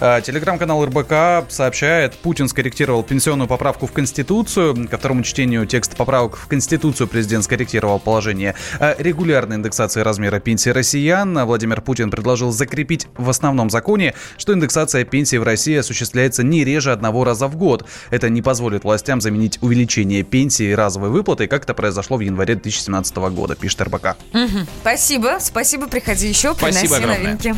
Э, 0.01 0.23
Телеграм-канал 0.25 0.87
РБК 0.87 1.51
сообщает, 1.51 2.15
Путин 2.15 2.49
скорректировал 2.49 3.03
пенсионную 3.03 3.49
поправку 3.49 3.87
в 3.87 3.93
Конституцию. 3.93 4.62
Ко 4.63 4.97
второму 4.97 5.25
чтению 5.25 5.67
текста 5.67 5.97
поправок 5.97 6.37
в 6.37 6.47
Конституцию 6.47 7.09
президент 7.09 7.45
скорректировал 7.45 7.99
положение 7.99 8.55
о 8.79 8.95
регулярной 8.97 9.57
индексации 9.57 10.03
размера 10.03 10.39
пенсии 10.39 10.71
россиян. 10.71 11.37
Владимир 11.45 11.81
Путин 11.81 12.11
предложил 12.11 12.53
закрепить 12.53 13.09
в 13.17 13.29
основном 13.29 13.71
законе, 13.71 14.15
что 14.39 14.53
индексация 14.53 15.05
пенсии 15.05 15.37
в 15.37 15.43
России 15.43 15.77
осуществляется 15.77 16.45
не 16.45 16.65
реже 16.65 16.93
одного 16.93 17.25
раза 17.25 17.49
в 17.49 17.57
год. 17.57 17.85
Это 18.11 18.29
не 18.29 18.41
позволит 18.41 18.85
властям 18.85 19.21
заменить 19.21 19.59
увеличение 19.63 20.23
пенсии 20.23 20.73
разовой 20.73 21.11
выплатой, 21.11 21.49
как 21.49 21.65
это 21.65 21.75
произошло 21.75 22.17
в 22.17 22.21
январе 22.21 22.55
2017 22.55 23.17
года, 23.17 23.57
пишет 23.57 23.83
РБК. 23.83 24.17
Мгм. 24.33 24.69
Спасибо, 24.83 25.39
спасибо, 25.41 25.89
приходи 25.89 26.29
еще, 26.29 26.55
приноси 26.55 26.87
Спасибо 26.87 26.97
огромное. 26.97 27.23
новинки. 27.25 27.57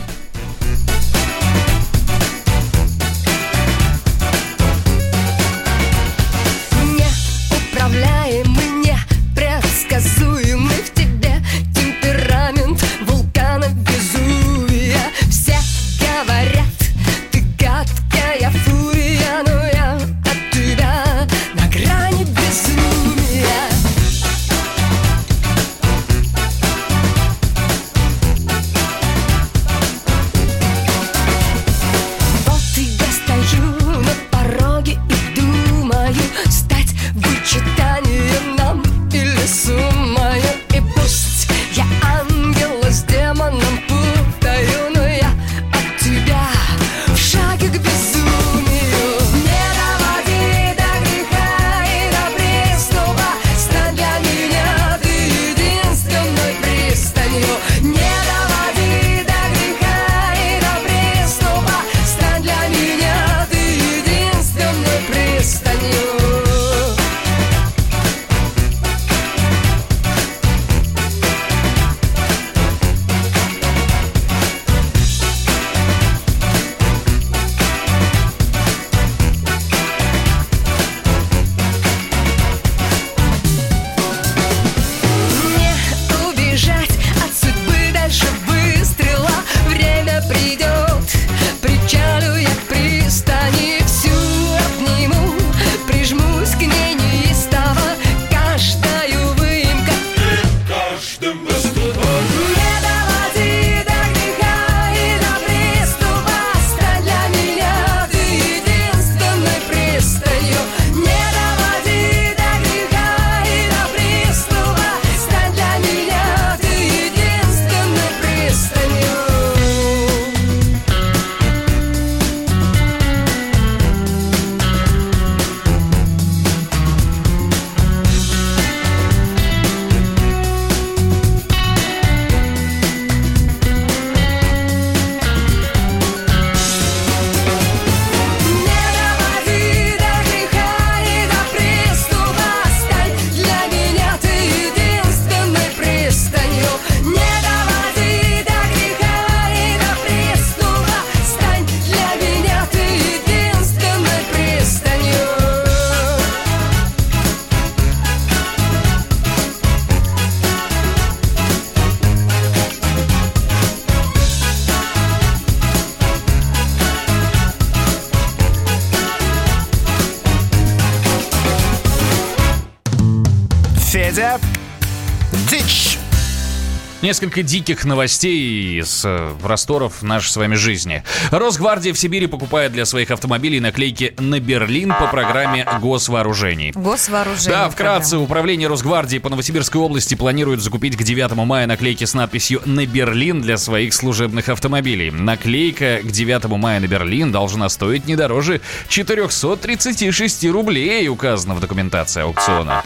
Несколько 177.05 177.43
диких 177.43 177.85
новостей 177.85 178.81
из 178.81 179.03
э, 179.05 179.35
просторов 179.43 180.03
нашей 180.03 180.31
с 180.31 180.37
вами 180.39 180.55
жизни. 180.55 181.05
Росгвардия 181.31 181.93
в 181.93 181.99
Сибири 181.99 182.27
покупает 182.27 182.73
для 182.73 182.87
своих 182.87 183.11
автомобилей 183.11 183.61
наклейки 183.61 184.15
на 184.17 184.41
Берлин 184.41 184.89
по 184.89 185.09
программе 185.09 185.69
госвооружений. 185.83 186.73
Госвооружение. 186.75 187.51
Да, 187.51 187.69
вкратце, 187.69 188.17
управление 188.17 188.69
Росгвардии 188.69 189.19
по 189.19 189.29
Новосибирской 189.29 189.83
области 189.83 190.15
планирует 190.15 190.63
закупить 190.63 190.97
к 190.97 191.03
9 191.03 191.33
мая 191.33 191.67
наклейки 191.67 192.05
с 192.05 192.15
надписью 192.15 192.63
«На 192.65 192.87
Берлин» 192.87 193.43
для 193.43 193.59
своих 193.59 193.93
служебных 193.93 194.49
автомобилей. 194.49 195.11
Наклейка 195.11 196.01
к 196.03 196.11
9 196.11 196.45
мая 196.57 196.81
на 196.81 196.87
Берлин 196.87 197.31
должна 197.31 197.69
стоить 197.69 198.07
не 198.07 198.17
дороже 198.17 198.63
436 198.89 200.47
рублей, 200.47 201.07
указано 201.09 201.55
в 201.55 201.61
документации 201.61 202.23
аукциона. 202.23 202.83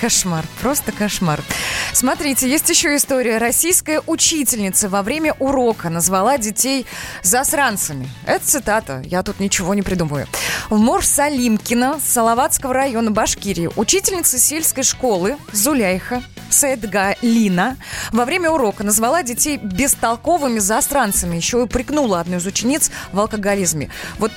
Кошмар, 0.00 0.46
просто 0.62 0.90
кошмар. 0.90 1.42
Смотрите, 1.92 2.48
есть 2.48 2.70
еще 2.70 2.96
история. 2.96 3.36
Российская 3.58 4.00
учительница 4.06 4.88
во 4.88 5.02
время 5.02 5.34
урока 5.40 5.90
назвала 5.90 6.38
детей 6.38 6.86
засранцами. 7.24 8.08
Это 8.24 8.46
цитата, 8.46 9.02
я 9.04 9.24
тут 9.24 9.40
ничего 9.40 9.74
не 9.74 9.82
придумываю. 9.82 10.28
В 10.70 10.78
Морсалимкино 10.78 11.98
Салаватского 12.00 12.72
района 12.72 13.10
Башкирии 13.10 13.68
учительница 13.74 14.38
сельской 14.38 14.84
школы 14.84 15.38
Зуляйха 15.50 16.22
Саидгалина 16.50 17.78
во 18.12 18.24
время 18.24 18.48
урока 18.52 18.84
назвала 18.84 19.24
детей 19.24 19.56
бестолковыми 19.56 20.60
засранцами. 20.60 21.34
Еще 21.34 21.58
и 21.58 21.62
упрекнула 21.62 22.20
одну 22.20 22.36
из 22.36 22.46
учениц 22.46 22.92
в 23.10 23.18
алкоголизме. 23.18 23.90
Вот 24.20 24.30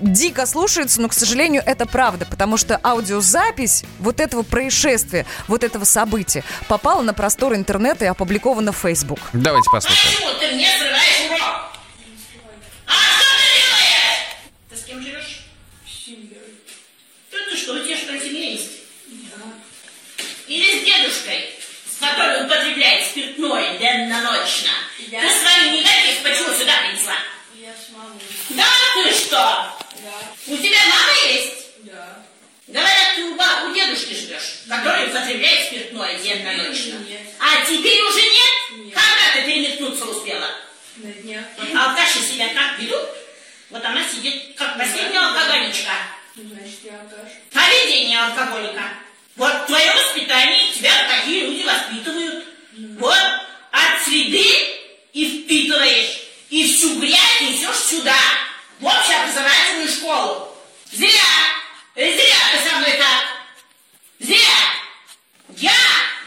дико 0.00 0.46
слушается, 0.46 1.00
но, 1.00 1.08
к 1.08 1.12
сожалению, 1.12 1.62
это 1.64 1.86
правда, 1.86 2.26
потому 2.26 2.56
что 2.56 2.78
аудиозапись 2.82 3.84
вот 3.98 4.20
этого 4.20 4.42
происшествия, 4.42 5.26
вот 5.48 5.64
этого 5.64 5.84
события 5.84 6.44
попала 6.68 7.02
на 7.02 7.14
просторы 7.14 7.56
интернета 7.56 8.04
и 8.04 8.08
опубликована 8.08 8.72
в 8.72 8.76
Facebook. 8.76 9.20
Давайте 9.32 9.70
послушаем. 9.70 10.14
Почему 10.14 10.30
ты 10.38 10.54
мне 10.54 10.68
срываешь 10.78 11.28
урок? 11.28 11.40
А 12.86 12.92
ты 14.70 14.76
с 14.76 14.84
кем 14.84 15.02
живешь? 15.02 15.46
С 15.86 15.90
почему 26.22 26.54
сюда 26.54 26.72
принесла? 26.82 27.14
Я 27.54 27.72
с 27.72 27.92
мамой. 27.92 28.20
Да 28.50 28.64
ты 28.94 29.12
что? 29.12 29.89
Да. 30.10 30.52
У 30.52 30.56
тебя 30.56 30.78
мама 30.86 31.12
есть? 31.32 31.66
Да. 31.78 32.22
Говорят, 32.66 33.16
ты 33.16 33.24
у, 33.24 33.34
ба- 33.36 33.68
у 33.68 33.74
дедушки 33.74 34.14
живешь, 34.14 34.62
который 34.68 35.08
употребляет 35.08 35.66
спиртное. 35.66 36.18
Нет. 36.18 36.40
А 37.38 37.64
теперь 37.64 38.02
уже 38.02 38.20
нет? 38.22 38.86
Нет. 38.86 38.94
Когда 38.94 39.34
ты 39.34 39.42
переметнуться 39.44 40.04
успела? 40.04 40.46
На 40.96 41.10
днях. 41.12 41.44
Алкаши 41.74 42.20
себя 42.20 42.48
как 42.54 42.78
ведут? 42.78 43.08
Вот 43.70 43.84
она 43.84 44.02
сидит, 44.08 44.54
как 44.56 44.76
последняя 44.78 45.20
алкоголичка. 45.20 45.92
Значит, 46.34 46.80
я 46.84 47.00
алкаш. 47.00 47.32
Поведение 47.52 48.20
алкоголика. 48.20 48.82
Вот 49.36 49.66
твое 49.66 49.92
воспитание, 49.94 50.72
тебя 50.72 50.92
такие 51.08 51.46
люди 51.46 51.62
воспитывают. 51.64 52.44
Вот 52.98 53.18
от 53.72 54.02
среды 54.04 54.44
и 55.12 55.42
впитываешь, 55.44 56.20
и 56.50 56.66
всю 56.72 57.00
грязь 57.00 57.40
несешь 57.42 57.76
сюда, 57.76 58.16
в 58.80 58.86
общеобразовательную 58.86 59.88
школу. 59.88 60.48
Зря, 60.90 61.08
зря 61.94 62.36
ты 62.52 62.68
со 62.68 62.76
мной 62.76 62.92
так. 62.92 63.24
Зря. 64.18 64.38
Я 65.56 65.72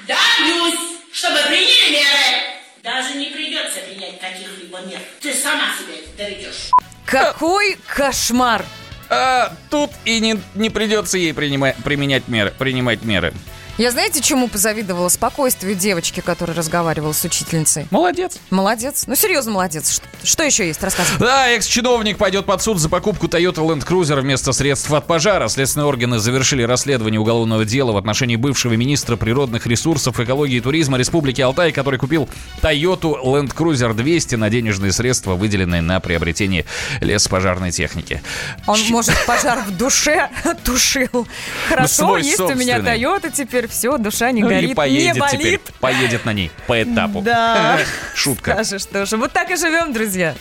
добьюсь, 0.08 0.80
чтобы 1.12 1.40
приняли 1.48 1.92
меры. 1.92 2.54
Даже 2.84 3.16
не 3.16 3.28
придется 3.28 3.80
принять 3.80 4.20
каких-либо 4.20 4.80
мер. 4.82 5.00
Ты 5.22 5.34
сама 5.34 5.74
себя 5.78 5.96
доведешь. 6.18 6.72
Какой 7.06 7.78
кошмар! 7.88 8.66
А 9.10 9.54
тут 9.70 9.92
и 10.06 10.20
не, 10.20 10.40
не 10.56 10.70
придется 10.70 11.18
ей 11.18 11.34
принимать, 11.34 11.76
применять 11.84 12.28
меры, 12.28 12.52
принимать 12.58 13.04
меры. 13.04 13.34
Я 13.80 13.90
знаете, 13.90 14.22
чему 14.22 14.48
позавидовала? 14.48 15.10
Спокойствию 15.10 15.74
девочки, 15.74 16.20
которая 16.20 16.56
разговаривала 16.56 17.12
с 17.12 17.24
учительницей. 17.24 17.88
Молодец. 17.90 18.38
Молодец. 18.52 19.06
Ну, 19.08 19.16
серьезно, 19.16 19.54
молодец. 19.54 19.92
Что, 19.96 20.06
что 20.24 20.44
еще 20.44 20.68
есть? 20.68 20.84
Рассказывай. 20.84 21.18
Да, 21.20 21.50
экс-чиновник 21.50 22.20
пойдет 22.20 22.46
под 22.46 22.62
суд 22.62 22.78
за 22.78 22.88
покупку 22.88 23.26
Toyota 23.26 23.66
Land 23.66 23.84
Cruiser 23.88 24.22
вместо 24.22 24.52
средств 24.52 24.92
от 24.94 25.08
пожара. 25.08 25.48
Следственные 25.48 25.88
органы 25.88 26.20
завершили 26.20 26.62
расследование 26.62 27.20
уголовного 27.20 27.66
дела 27.66 27.94
в 27.94 27.98
отношении 27.98 28.36
бывшего 28.36 28.74
министра 28.74 29.16
природных 29.16 29.66
ресурсов, 29.66 30.20
экологии 30.20 30.58
и 30.58 30.62
туризма 30.62 31.00
Республики 31.00 31.42
Алтай, 31.42 31.72
который 31.72 31.98
купил 31.98 32.30
Toyota 32.62 33.24
Land 33.24 33.56
Cruiser 33.56 33.96
200 33.96 34.36
на 34.36 34.52
денежные 34.52 34.92
средства, 34.92 35.34
выделенные 35.34 35.82
на 35.82 36.00
приобретение 36.00 36.66
леспожарной 37.02 37.72
техники. 37.72 38.22
Он, 38.68 38.80
может, 38.90 39.16
пожар 39.26 39.64
в 39.66 39.76
душе 39.76 40.30
тушил. 40.64 41.28
Хорошо, 41.70 41.88
свой 41.88 42.22
есть 42.22 42.40
у 42.40 42.54
меня 42.54 42.76
собственный. 42.76 42.84
Тойота 42.84 43.32
теперь, 43.64 43.70
все, 43.70 43.98
душа 43.98 44.32
не 44.32 44.42
Ну 44.42 44.50
горит, 44.50 44.72
и 44.72 44.74
поедет 44.74 45.14
не 45.16 45.20
болит. 45.20 45.40
теперь, 45.40 45.60
поедет 45.80 46.26
на 46.26 46.34
ней 46.34 46.52
по 46.68 46.82
этапу. 46.82 47.22
Да. 47.22 47.80
Шутка. 48.16 48.54
Скажешь 48.54 48.86
тоже. 48.86 49.18
Вот 49.18 49.32
так 49.32 49.50
и 49.52 49.56
живем, 49.56 49.94
друзья. 49.94 50.36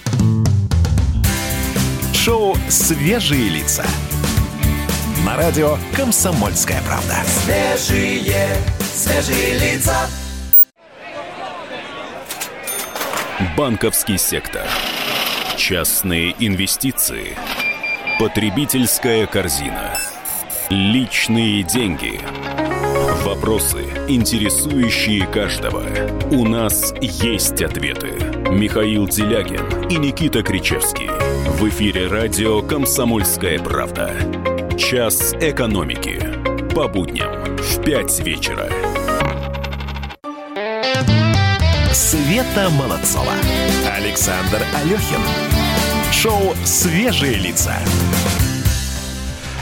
Шоу 2.15 2.57
«Свежие 2.69 3.49
лица». 3.49 3.85
На 5.25 5.37
радио 5.37 5.77
«Комсомольская 5.97 6.81
правда». 6.83 7.17
Свежие, 7.27 8.57
свежие 8.95 9.59
лица. 9.59 9.97
Банковский 13.57 14.19
сектор. 14.19 14.63
Частные 15.57 16.35
инвестиции. 16.39 17.37
Потребительская 18.19 19.27
корзина. 19.27 19.99
Личные 20.71 21.65
деньги. 21.65 22.21
Вопросы, 23.35 23.79
интересующие 24.09 25.27
каждого. 25.27 25.83
У 26.33 26.47
нас 26.47 26.93
есть 27.01 27.63
ответы. 27.63 28.09
Михаил 28.51 29.09
Делягин 29.09 29.89
и 29.89 29.97
Никита 29.97 30.43
Кричевский. 30.43 31.09
В 31.49 31.67
эфире 31.71 32.09
радио 32.09 32.61
«Комсомольская 32.61 33.59
правда». 33.59 34.13
Час 34.77 35.33
экономики. 35.41 36.21
По 36.75 36.89
будням 36.89 37.57
в 37.57 37.83
5 37.83 38.21
вечера. 38.21 38.69
Света 41.91 42.69
Молодцова. 42.79 43.33
Александр 43.97 44.61
Алехин. 44.75 45.23
Шоу 46.13 46.55
«Свежие 46.67 47.37
лица». 47.37 47.79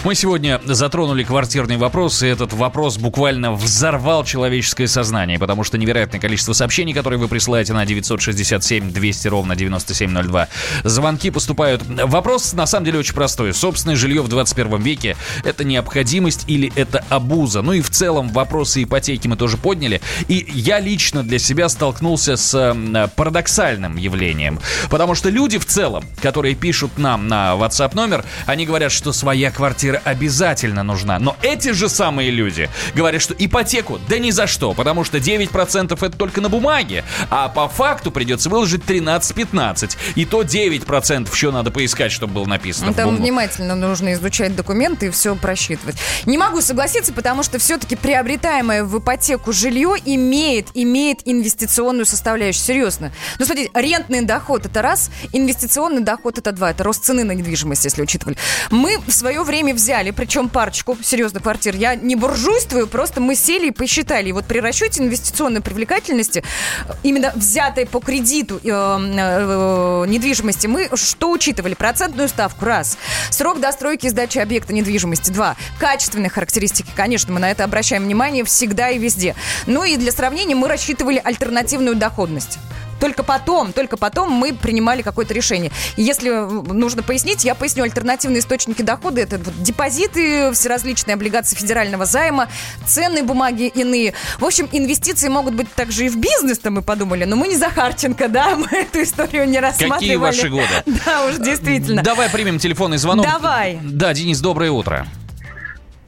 Мы 0.03 0.15
сегодня 0.15 0.63
затронули 0.65 1.25
квартирный 1.25 1.77
вопрос, 1.77 2.23
и 2.23 2.27
этот 2.27 2.55
вопрос 2.55 2.97
буквально 2.97 3.53
взорвал 3.53 4.25
человеческое 4.25 4.89
сознание, 4.89 5.39
потому 5.39 5.63
что 5.63 5.77
невероятное 5.77 6.19
количество 6.19 6.55
сообщений, 6.55 6.95
которые 6.95 7.19
вы 7.19 7.29
присылаете 7.29 7.75
на 7.75 7.85
967 7.85 8.93
200 8.93 9.29
ровно 9.29 9.55
9702, 9.55 10.49
звонки 10.85 11.31
поступают. 11.31 11.83
Вопрос 11.87 12.55
на 12.55 12.65
самом 12.65 12.87
деле 12.87 13.01
очень 13.01 13.13
простой. 13.13 13.53
Собственное 13.53 13.95
жилье 13.95 14.23
в 14.23 14.29
21 14.29 14.81
веке– 14.81 15.19
это 15.45 15.65
необходимость 15.65 16.45
или 16.47 16.73
это 16.77 17.05
абуза? 17.11 17.61
Ну 17.61 17.75
и 17.75 17.83
в 17.83 17.91
целом 17.91 18.31
вопросы 18.31 18.83
ипотеки 18.83 19.29
мы 19.29 19.37
тоже 19.37 19.59
подняли. 19.59 20.01
И 20.29 20.51
я 20.55 20.81
лично 20.81 21.23
для 21.23 21.39
себя 21.39 21.69
столкнулся 21.69 22.37
с 22.39 22.75
парадоксальным 23.17 23.99
явлением. 23.99 24.61
Потому 24.89 25.15
что 25.15 25.29
люди 25.29 25.59
в 25.59 25.67
целом, 25.67 26.05
которые 26.23 26.55
пишут 26.55 26.97
нам 26.97 27.29
на 27.29 27.53
WhatsApp 27.53 27.95
номер, 27.95 28.25
они 28.47 28.65
говорят, 28.65 28.93
что 28.93 29.13
своя 29.13 29.51
квартира 29.51 29.90
обязательно 29.97 30.83
нужна. 30.83 31.19
Но 31.19 31.37
эти 31.43 31.73
же 31.73 31.89
самые 31.89 32.31
люди 32.31 32.69
говорят, 32.95 33.23
что 33.23 33.35
ипотеку 33.37 33.99
да 34.09 34.19
ни 34.19 34.31
за 34.31 34.47
что, 34.47 34.73
потому 34.73 35.05
что 35.05 35.19
9% 35.19 35.93
это 35.93 36.17
только 36.17 36.41
на 36.41 36.49
бумаге, 36.49 37.05
а 37.31 37.49
по 37.49 37.69
факту 37.69 38.11
придется 38.11 38.49
выложить 38.49 38.83
13-15. 38.83 39.97
И 40.17 40.25
то 40.25 40.43
9% 40.43 41.33
еще 41.33 41.51
надо 41.51 41.71
поискать, 41.71 42.13
чтобы 42.13 42.35
было 42.35 42.47
написано. 42.47 42.93
Там 42.93 43.17
внимательно 43.17 43.75
нужно 43.75 44.13
изучать 44.15 44.55
документы 44.57 45.07
и 45.07 45.11
все 45.11 45.35
просчитывать. 45.35 45.97
Не 46.27 46.39
могу 46.39 46.61
согласиться, 46.61 47.13
потому 47.13 47.43
что 47.43 47.59
все-таки 47.59 47.97
приобретаемое 47.97 48.85
в 48.85 48.99
ипотеку 48.99 49.53
жилье 49.53 49.97
имеет, 50.05 50.69
имеет 50.75 51.21
инвестиционную 51.25 52.07
составляющую. 52.07 52.63
Серьезно. 52.63 53.13
Ну, 53.39 53.47
смотрите, 53.47 53.71
рентный 53.75 54.23
доход 54.23 54.67
это 54.67 54.83
раз, 54.83 55.11
инвестиционный 55.33 56.03
доход 56.03 56.39
это 56.39 56.53
два. 56.53 56.71
Это 56.71 56.85
рост 56.85 57.05
цены 57.05 57.25
на 57.25 57.33
недвижимость, 57.33 57.85
если 57.85 58.03
учитывали. 58.03 58.37
Мы 58.71 58.99
в 59.07 59.13
свое 59.13 59.43
время 59.43 59.75
взяли, 59.81 60.11
причем 60.11 60.51
парочку, 60.51 60.97
серьезно, 61.03 61.41
квартир. 61.41 61.75
Я 61.75 61.95
не 61.95 62.15
буржуйствую, 62.15 62.87
просто 62.87 63.21
мы 63.21 63.35
сели 63.35 63.69
и 63.69 63.71
посчитали. 63.71 64.29
И 64.29 64.33
вот 64.33 64.45
при 64.45 64.59
расчете 64.59 65.03
инвестиционной 65.03 65.63
привлекательности, 65.63 66.45
э, 66.87 66.93
именно 67.03 67.33
взятой 67.35 67.87
по 67.87 68.01
кредиту 68.01 68.61
э, 68.63 68.69
э, 68.69 70.05
недвижимости, 70.07 70.67
мы 70.67 70.91
что 70.95 71.31
учитывали? 71.31 71.75
Процентную 71.75 72.29
ставку, 72.29 72.67
раз. 72.67 72.99
Срок 73.31 73.61
достройки 73.61 74.07
и 74.07 74.11
сдачи 74.11 74.39
объекта 74.39 74.75
недвижимости, 74.75 75.31
два. 75.31 75.57
Качественные 75.79 76.29
характеристики, 76.29 76.91
конечно, 76.95 77.33
мы 77.33 77.41
на 77.41 77.51
это 77.51 77.65
обращаем 77.65 78.05
внимание 78.05 78.45
всегда 78.45 78.91
и 78.91 78.99
везде. 78.99 79.35
Ну 79.67 79.85
и 79.85 79.97
для 79.97 80.13
сравнения 80.13 80.55
мы 80.55 80.69
рассчитывали 80.69 81.21
альтернативную 81.25 81.97
доходность. 81.97 82.59
Только 83.01 83.23
потом, 83.23 83.73
только 83.73 83.97
потом 83.97 84.31
мы 84.31 84.53
принимали 84.53 85.03
какое-то 85.03 85.33
решение. 85.35 85.73
И 85.97 86.03
если 86.03 86.31
э, 86.31 86.73
нужно 86.73 87.03
пояснить, 87.03 87.45
я 87.45 87.55
поясню 87.55 87.85
альтернативные 87.85 88.41
источники 88.41 88.83
дохода. 88.83 89.23
Это 89.23 89.39
вот 89.39 89.55
депозиты, 89.63 90.53
всеразличные 90.53 91.15
облигации 91.15 91.57
федерального 91.57 92.05
займа, 92.05 92.49
ценные 92.85 93.23
бумаги 93.23 93.69
иные. 93.69 94.13
В 94.39 94.45
общем, 94.45 94.69
инвестиции 94.71 95.29
могут 95.29 95.55
быть 95.55 95.73
также 95.75 96.07
и 96.07 96.09
в 96.09 96.19
бизнес-то, 96.19 96.71
мы 96.71 96.83
подумали. 96.83 97.25
Но 97.25 97.37
мы 97.37 97.49
не 97.49 97.57
Захарченко, 97.57 98.29
да, 98.29 98.55
мы 98.57 98.67
эту 98.79 99.03
историю 99.03 99.49
не 99.49 99.59
рассматривали. 99.59 99.99
Какие 99.99 100.17
ваши 100.17 100.49
годы? 100.49 100.67
Да, 101.07 101.27
уж 101.27 101.37
действительно. 101.37 102.03
Давай 102.03 102.29
примем 102.29 102.59
телефонный 102.59 102.99
звонок. 102.99 103.25
Давай. 103.25 103.79
Да, 103.83 104.13
Денис, 104.13 104.41
доброе 104.41 104.71
утро. 104.71 105.07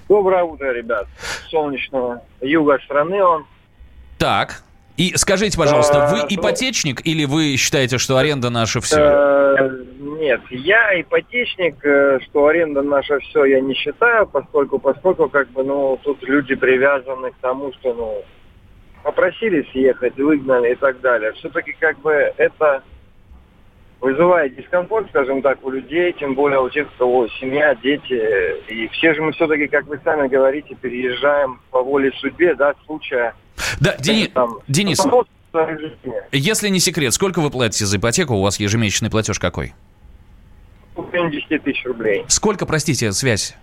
Доброе 0.09 0.45
утро, 0.45 0.73
ребят. 0.73 1.07
Солнечного 1.51 2.23
юга 2.43 2.79
страны 2.85 3.23
он. 3.23 3.47
Так. 4.19 4.63
И 5.03 5.17
скажите, 5.17 5.59
пожалуйста, 5.59 6.07
А, 6.07 6.11
вы 6.13 6.19
ну- 6.19 6.27
ипотечник 6.31 7.05
или 7.05 7.25
вы 7.25 7.57
считаете, 7.57 7.99
что 7.99 8.19
аренда 8.19 8.51
наша 8.51 8.81
все? 8.81 9.01
Э, 9.01 9.71
Нет, 9.99 10.41
я 10.51 11.01
ипотечник, 11.01 11.85
э, 11.85 12.21
что 12.21 12.47
аренда 12.47 12.83
наша 12.83 13.19
все 13.19 13.45
я 13.47 13.61
не 13.61 13.75
считаю, 13.75 14.29
поскольку, 14.29 14.79
поскольку 14.79 15.29
как 15.29 15.51
бы, 15.51 15.65
ну, 15.65 15.99
тут 16.05 16.23
люди 16.23 16.55
привязаны 16.55 17.33
к 17.33 17.35
тому, 17.41 17.73
что, 17.73 17.95
ну, 17.95 18.23
попросили 19.03 19.67
съехать, 19.73 20.17
выгнали 20.17 20.71
и 20.71 20.75
так 20.77 21.01
далее. 21.01 21.33
Все-таки 21.33 21.75
как 21.81 21.99
бы 21.99 22.13
это 22.37 22.85
вызывает 24.01 24.55
дискомфорт, 24.55 25.09
скажем 25.09 25.43
так, 25.43 25.65
у 25.65 25.71
людей, 25.71 26.13
тем 26.13 26.37
более 26.37 26.61
у 26.61 26.71
тех, 26.71 26.87
у 26.95 26.99
кого 26.99 27.27
семья, 27.41 27.75
дети. 27.75 28.63
И 28.69 28.87
все 28.93 29.15
же 29.15 29.23
мы 29.23 29.33
все-таки, 29.33 29.67
как 29.67 29.87
вы 29.89 29.99
сами 30.05 30.29
говорите, 30.29 30.77
переезжаем 30.81 31.61
по 31.73 31.83
воле 31.83 32.13
судьбе, 32.21 32.55
да, 32.55 32.75
случая. 32.87 33.35
Да, 33.83 33.97
Дени- 33.99 34.29
Там, 34.29 34.59
Денис, 34.69 34.99
вопрос 34.99 35.27
жизни. 35.53 36.13
если 36.31 36.69
не 36.69 36.79
секрет, 36.79 37.13
сколько 37.13 37.41
вы 37.41 37.51
платите 37.51 37.85
за 37.85 37.97
ипотеку? 37.97 38.35
У 38.35 38.43
вас 38.43 38.61
ежемесячный 38.61 39.11
платеж 39.11 39.41
какой? 39.41 39.75
В 40.95 41.11
районе 41.11 41.41
10 41.41 41.63
тысяч 41.65 41.85
рублей. 41.85 42.25
Сколько, 42.29 42.65
простите, 42.65 43.11
связь? 43.13 43.57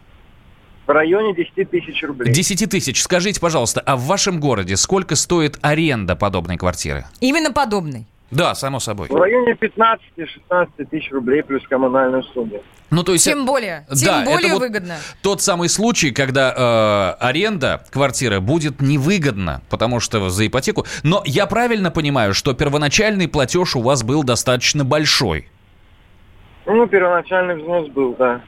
В 0.88 0.92
районе 0.92 1.34
10 1.34 1.70
тысяч 1.70 2.04
рублей. 2.04 2.34
10 2.34 2.70
тысяч. 2.70 3.02
Скажите, 3.02 3.40
пожалуйста, 3.40 3.80
а 3.80 3.96
в 3.96 4.02
вашем 4.02 4.40
городе 4.42 4.76
сколько 4.76 5.16
стоит 5.16 5.58
аренда 5.62 6.16
подобной 6.18 6.58
квартиры? 6.58 7.06
Именно 7.22 7.54
подобный. 7.54 8.06
Да, 8.32 8.54
само 8.56 8.80
собой. 8.80 9.08
В 9.08 9.16
районе 9.16 9.54
15-16 9.54 10.86
тысяч 10.90 11.12
рублей 11.12 11.42
плюс 11.44 11.64
коммунальную 11.68 12.24
сумму. 12.24 12.62
Ну, 12.92 13.04
то 13.04 13.14
есть 13.14 13.26
Тем 13.26 13.40
это- 13.40 13.48
более, 13.48 13.86
тем 13.90 14.06
Да, 14.06 14.22
это 14.22 14.32
более 14.32 14.54
вот 14.54 14.62
выгодно. 14.62 14.96
Тот 15.22 15.42
самый 15.42 15.70
случай, 15.70 16.12
когда 16.12 17.16
э, 17.20 17.24
аренда 17.24 17.84
квартиры 17.92 18.40
будет 18.40 18.82
невыгодна, 18.82 19.62
потому 19.70 20.00
что 20.00 20.30
за 20.30 20.48
ипотеку. 20.48 20.86
Но 21.04 21.22
я 21.26 21.46
правильно 21.46 21.92
понимаю, 21.92 22.34
что 22.34 22.54
первоначальный 22.54 23.28
платеж 23.28 23.76
у 23.76 23.82
вас 23.82 24.04
был 24.04 24.24
достаточно 24.24 24.84
большой. 24.84 25.48
Ну, 26.66 26.88
первоначальный 26.88 27.56
взнос 27.56 27.90
был, 27.90 28.16
да. 28.18 28.42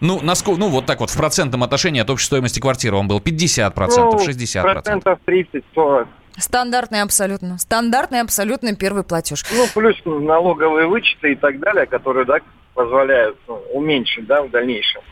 Ну, 0.00 0.20
насколько, 0.22 0.60
ну, 0.60 0.68
вот 0.68 0.86
так 0.86 1.00
вот, 1.00 1.10
в 1.10 1.16
процентном 1.16 1.62
отношении 1.62 2.00
от 2.00 2.10
общей 2.10 2.26
стоимости 2.26 2.60
квартиры 2.60 2.96
он 2.96 3.08
был 3.08 3.20
50%, 3.20 4.12
ну, 4.12 4.18
60%. 4.18 4.62
процентов 4.62 5.18
30-40. 5.26 6.06
Стандартный 6.38 7.02
абсолютно. 7.02 7.58
Стандартный 7.58 8.20
абсолютно 8.20 8.74
первый 8.74 9.04
платеж. 9.04 9.44
Ну, 9.54 9.66
плюс 9.74 9.96
налоговые 10.04 10.86
вычеты 10.86 11.32
и 11.32 11.36
так 11.36 11.58
далее, 11.60 11.86
которые, 11.86 12.26
да, 12.26 12.38
позволяют 12.74 13.38
ну, 13.48 13.54
уменьшить, 13.72 14.26
да, 14.26 14.42
в 14.42 14.50
дальнейшем. 14.50 15.02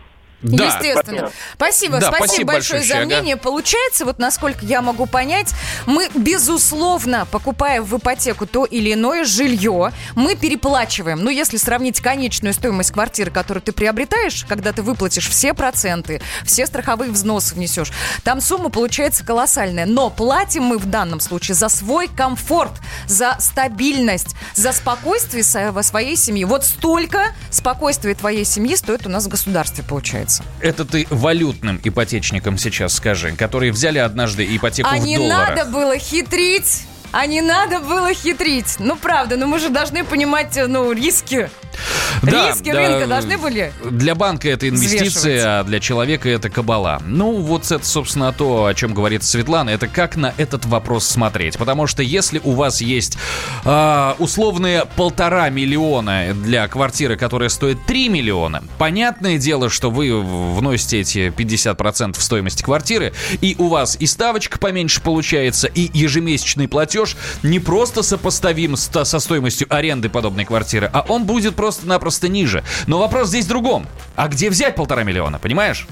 Естественно. 0.44 1.30
Спасибо, 1.54 1.98
Да, 1.98 2.08
спасибо, 2.08 2.16
спасибо 2.16 2.52
большое 2.52 2.80
большое, 2.80 2.82
за 2.82 2.94
ага. 2.98 3.06
мнение. 3.06 3.36
Получается, 3.36 4.04
вот 4.04 4.18
насколько 4.18 4.64
я 4.64 4.82
могу 4.82 5.06
понять, 5.06 5.52
мы, 5.86 6.08
безусловно, 6.14 7.26
покупая 7.30 7.80
в 7.82 7.96
ипотеку 7.96 8.46
то 8.46 8.64
или 8.64 8.92
иное 8.92 9.24
жилье, 9.24 9.92
мы 10.14 10.36
переплачиваем. 10.36 11.20
Ну, 11.20 11.30
если 11.30 11.56
сравнить 11.56 12.00
конечную 12.00 12.52
стоимость 12.52 12.92
квартиры, 12.92 13.30
которую 13.30 13.62
ты 13.62 13.72
приобретаешь, 13.72 14.44
когда 14.48 14.72
ты 14.72 14.82
выплатишь 14.82 15.28
все 15.28 15.54
проценты, 15.54 16.20
все 16.44 16.66
страховые 16.66 17.10
взносы 17.10 17.54
внесешь, 17.54 17.92
там 18.22 18.40
сумма 18.40 18.68
получается 18.68 19.24
колоссальная. 19.24 19.86
Но 19.86 20.10
платим 20.10 20.64
мы 20.64 20.78
в 20.78 20.86
данном 20.86 21.20
случае 21.20 21.54
за 21.54 21.68
свой 21.68 22.08
комфорт, 22.08 22.72
за 23.06 23.36
стабильность, 23.38 24.34
за 24.54 24.72
спокойствие 24.72 25.42
своей 25.44 26.16
семье. 26.16 26.46
Вот 26.46 26.64
столько 26.64 27.34
спокойствия 27.50 28.14
твоей 28.14 28.44
семьи 28.44 28.76
стоит 28.76 29.06
у 29.06 29.10
нас 29.10 29.24
в 29.24 29.28
государстве, 29.28 29.84
получается. 29.84 30.33
Это 30.60 30.84
ты 30.84 31.06
валютным 31.10 31.80
ипотечникам 31.82 32.58
сейчас 32.58 32.94
скажи, 32.94 33.32
которые 33.32 33.72
взяли 33.72 33.98
однажды 33.98 34.44
ипотеку 34.56 34.88
А 34.92 34.96
в 34.96 35.04
не 35.04 35.16
долларах. 35.16 35.56
надо 35.56 35.70
было 35.70 35.98
хитрить. 35.98 36.84
А 37.12 37.26
не 37.26 37.40
надо 37.40 37.78
было 37.78 38.12
хитрить. 38.12 38.76
Ну, 38.80 38.96
правда, 38.96 39.36
ну 39.36 39.46
мы 39.46 39.60
же 39.60 39.68
должны 39.68 40.02
понимать, 40.04 40.56
э, 40.56 40.66
ну, 40.66 40.90
риски. 40.90 41.48
Да, 42.22 42.50
риски 42.50 42.72
да, 42.72 42.78
рынка 42.78 43.06
должны 43.06 43.38
были 43.38 43.72
Для 43.90 44.14
банка 44.14 44.48
это 44.48 44.68
инвестиция, 44.68 45.60
а 45.60 45.64
для 45.64 45.80
человека 45.80 46.28
это 46.28 46.50
кабала. 46.50 47.00
Ну, 47.04 47.36
вот 47.36 47.70
это, 47.70 47.84
собственно, 47.84 48.32
то, 48.32 48.66
о 48.66 48.74
чем 48.74 48.94
говорит 48.94 49.22
Светлана, 49.22 49.70
это 49.70 49.88
как 49.88 50.16
на 50.16 50.34
этот 50.36 50.66
вопрос 50.66 51.06
смотреть. 51.06 51.58
Потому 51.58 51.86
что 51.86 52.02
если 52.02 52.40
у 52.44 52.52
вас 52.52 52.80
есть 52.80 53.18
а, 53.64 54.16
условные 54.18 54.86
полтора 54.96 55.50
миллиона 55.50 56.34
для 56.34 56.68
квартиры, 56.68 57.16
которая 57.16 57.48
стоит 57.48 57.84
3 57.86 58.08
миллиона, 58.08 58.62
понятное 58.78 59.38
дело, 59.38 59.70
что 59.70 59.90
вы 59.90 60.22
вносите 60.22 61.00
эти 61.00 61.28
50% 61.28 62.20
стоимости 62.20 62.62
квартиры, 62.62 63.12
и 63.40 63.56
у 63.58 63.68
вас 63.68 63.96
и 63.98 64.06
ставочка 64.06 64.58
поменьше 64.58 65.00
получается, 65.00 65.66
и 65.66 65.90
ежемесячный 65.92 66.68
платеж 66.68 67.16
не 67.42 67.58
просто 67.58 68.02
сопоставим 68.02 68.76
со 68.76 69.04
стоимостью 69.04 69.66
аренды 69.70 70.08
подобной 70.08 70.44
квартиры, 70.44 70.90
а 70.92 71.04
он 71.08 71.24
будет 71.24 71.54
просто-напросто 71.64 72.28
ниже. 72.28 72.62
Но 72.86 72.98
вопрос 72.98 73.28
здесь 73.28 73.46
в 73.46 73.48
другом. 73.48 73.86
А 74.16 74.28
где 74.28 74.50
взять 74.50 74.76
полтора 74.76 75.02
миллиона, 75.02 75.38
понимаешь? 75.38 75.86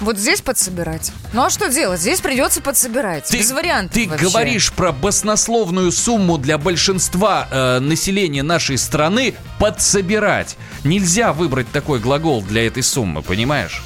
вот 0.00 0.16
здесь 0.16 0.40
подсобирать. 0.40 1.12
Ну, 1.34 1.42
а 1.44 1.50
что 1.50 1.68
делать? 1.68 2.00
Здесь 2.00 2.20
придется 2.20 2.62
подсобирать. 2.62 3.30
Без 3.30 3.50
вариантов 3.50 3.92
Ты 3.92 4.08
вообще. 4.08 4.24
говоришь 4.24 4.72
про 4.72 4.92
баснословную 4.92 5.92
сумму 5.92 6.38
для 6.38 6.56
большинства 6.56 7.46
э, 7.50 7.80
населения 7.80 8.42
нашей 8.42 8.78
страны 8.78 9.34
подсобирать. 9.58 10.56
Нельзя 10.84 11.34
выбрать 11.34 11.70
такой 11.70 11.98
глагол 11.98 12.40
для 12.40 12.66
этой 12.66 12.82
суммы, 12.82 13.20
понимаешь? 13.20 13.82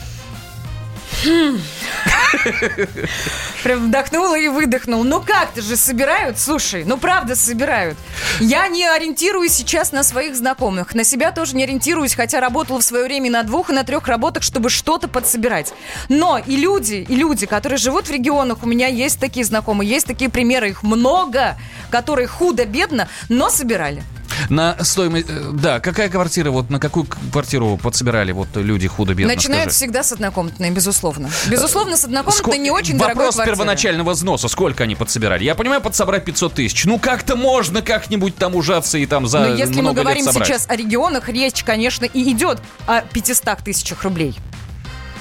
Прям 3.63 3.87
вдохнула 3.87 4.39
и 4.39 4.49
выдохнул. 4.49 5.05
Ну 5.05 5.21
как-то 5.23 5.63
же 5.63 5.77
собирают, 5.77 6.39
слушай, 6.39 6.85
ну 6.85 6.99
правда 6.99 7.35
собирают. 7.37 7.97
Я 8.41 8.69
не 8.69 8.87
ориентируюсь 8.87 9.53
сейчас 9.53 9.93
на 9.93 10.03
своих 10.03 10.37
знакомых. 10.37 10.95
На 10.95 11.05
себя 11.05 11.33
тоже 11.33 11.57
не 11.57 11.65
ориентируюсь, 11.65 12.15
хотя 12.15 12.41
работала 12.41 12.81
в 12.81 12.85
свое 12.85 13.05
время 13.05 13.31
на 13.31 13.43
двух, 13.43 13.71
и 13.71 13.73
на 13.73 13.85
трех 13.85 14.07
работах, 14.09 14.43
чтобы 14.43 14.69
что-то 14.71 15.09
подсобирать. 15.09 15.73
Но 16.09 16.39
и 16.39 16.57
люди, 16.57 17.07
и 17.09 17.15
люди, 17.15 17.47
которые 17.47 17.79
живут 17.79 18.09
в 18.09 18.11
регионах, 18.11 18.63
у 18.63 18.67
меня 18.67 18.89
есть 18.89 19.19
такие 19.19 19.47
знакомые, 19.47 19.89
есть 19.89 20.07
такие 20.07 20.31
примеры, 20.31 20.71
их 20.71 20.83
много, 20.83 21.57
которые 21.91 22.27
худо-бедно, 22.27 23.09
но 23.29 23.49
собирали. 23.49 24.03
На 24.49 24.77
стоимость... 24.85 25.27
э, 25.29 25.51
Да, 25.53 25.81
какая 25.81 26.09
квартира, 26.09 26.51
вот 26.51 26.71
на 26.71 26.79
какую 26.81 27.07
квартиру 27.33 27.79
подсобирали 27.83 28.33
вот 28.33 28.49
люди 28.55 28.89
худо-бедно, 28.89 29.35
Начинают 29.35 29.65
скажи? 29.73 29.77
всегда 29.77 30.03
с 30.03 30.13
однокомнатной, 30.13 30.71
безусловно. 30.71 31.31
Безусловно, 31.49 31.97
с 31.97 32.05
однокомнатной 32.05 32.59
не 32.59 32.71
очень 32.71 32.99
дорогой 32.99 33.15
Вопрос 33.27 33.35
квартиры. 33.37 33.57
первоначального 33.57 34.11
взноса, 34.13 34.49
сколько 34.49 34.85
они 34.85 34.95
подсобирали? 34.95 35.45
Я 35.45 35.55
понимаю, 35.55 35.81
подсобрать 35.81 36.25
500 36.25 36.55
тысяч. 36.55 36.85
Ну 36.85 36.99
как-то 36.99 37.37
можно 37.37 37.83
как-нибудь 37.83 38.37
там 38.37 38.55
ужаться 38.55 38.99
и 38.99 39.07
там 39.07 39.27
за 39.27 39.41
Но 39.41 39.47
если 39.55 39.75
мы 39.77 39.83
много 39.83 40.01
лет 40.01 40.05
говорим 40.05 40.25
сейчас 40.33 40.67
о 40.69 40.77
регионах, 40.77 41.29
речь, 41.29 41.63
конечно, 41.65 42.05
и 42.05 42.33
идет 42.33 42.59
о 42.87 43.01
500 43.03 43.59
тысячах 43.65 44.03
рублей. 44.03 44.35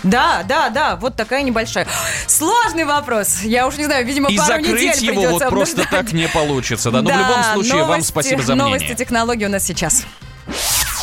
Да, 0.04 0.44
да, 0.48 0.70
да, 0.70 0.96
вот 0.98 1.16
такая 1.16 1.44
небольшая. 1.44 1.88
Сложный 2.28 2.84
вопрос. 2.86 3.42
Я 3.44 3.68
уж 3.68 3.78
не 3.78 3.86
знаю, 3.86 4.06
видимо, 4.06 4.30
И 4.30 4.38
пару 4.38 4.48
закрыть 4.48 4.82
недель 4.98 5.06
его 5.06 5.22
вот 5.22 5.28
придется 5.30 5.50
просто 5.50 5.82
обсуждать. 5.84 6.06
так 6.06 6.14
не 6.14 6.28
получится, 6.28 6.92
да? 6.92 7.02
Но 7.02 7.10
в 7.10 7.14
Да, 7.14 7.20
любом 7.20 7.44
случае, 7.54 7.78
вам 7.82 7.88
новости- 7.88 8.10
спасибо 8.10 8.42
за 8.44 8.56
Новости 8.56 8.84
мнение. 8.86 8.98
технологий 8.98 9.46
у 9.46 9.50
нас 9.50 9.64
сейчас. 9.64 10.06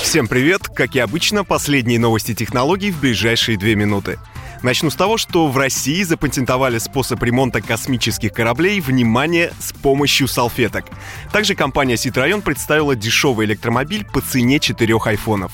Всем 0.03 0.28
привет! 0.28 0.68
Как 0.74 0.94
и 0.94 0.98
обычно, 0.98 1.44
последние 1.44 1.98
новости 1.98 2.34
технологий 2.34 2.90
в 2.90 3.01
ближайшие 3.01 3.57
две 3.57 3.74
минуты. 3.74 4.18
Начну 4.62 4.90
с 4.90 4.94
того, 4.94 5.16
что 5.16 5.46
в 5.48 5.57
России 5.57 6.03
запатентовали 6.03 6.76
способ 6.76 7.22
ремонта 7.22 7.62
космических 7.62 8.30
кораблей, 8.34 8.80
внимание, 8.82 9.53
с 9.59 9.72
помощью 9.72 10.28
салфеток. 10.28 10.84
Также 11.32 11.55
компания 11.55 11.94
Citroёn 11.94 12.42
представила 12.42 12.94
дешевый 12.94 13.46
электромобиль 13.46 14.05
по 14.05 14.20
цене 14.20 14.59
четырех 14.61 15.07
айфонов. 15.07 15.53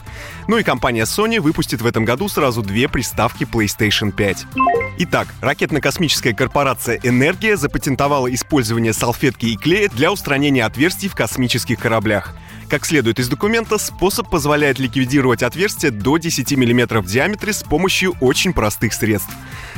Ну 0.49 0.59
и 0.59 0.63
компания 0.63 1.03
Sony 1.03 1.41
выпустит 1.41 1.83
в 1.83 1.87
этом 1.87 2.05
году 2.05 2.29
сразу 2.29 2.63
две 2.63 2.89
приставки 2.89 3.45
PlayStation 3.45 4.13
5. 4.13 4.47
Итак, 4.99 5.29
ракетно-космическая 5.41 6.35
корпорация 6.35 7.01
«Энергия» 7.03 7.57
запатентовала 7.57 8.33
использование 8.33 8.93
салфетки 8.93 9.47
и 9.47 9.57
клея 9.57 9.89
для 9.89 10.13
устранения 10.13 10.65
отверстий 10.65 11.09
в 11.09 11.15
космических 11.15 11.79
кораблях. 11.79 12.35
Как 12.69 12.85
следует 12.85 13.19
из 13.19 13.29
документа, 13.29 13.79
способ 13.79 14.31
позволяет 14.31 14.79
ликвидировать 14.79 15.43
отверстия 15.43 15.91
до 15.91 16.17
10 16.17 16.53
мм 16.53 17.01
в 17.01 17.07
диаметре 17.07 17.53
с 17.53 17.63
помощью 17.63 18.15
очень 18.21 18.53
простых 18.53 18.93
средств. 18.93 19.31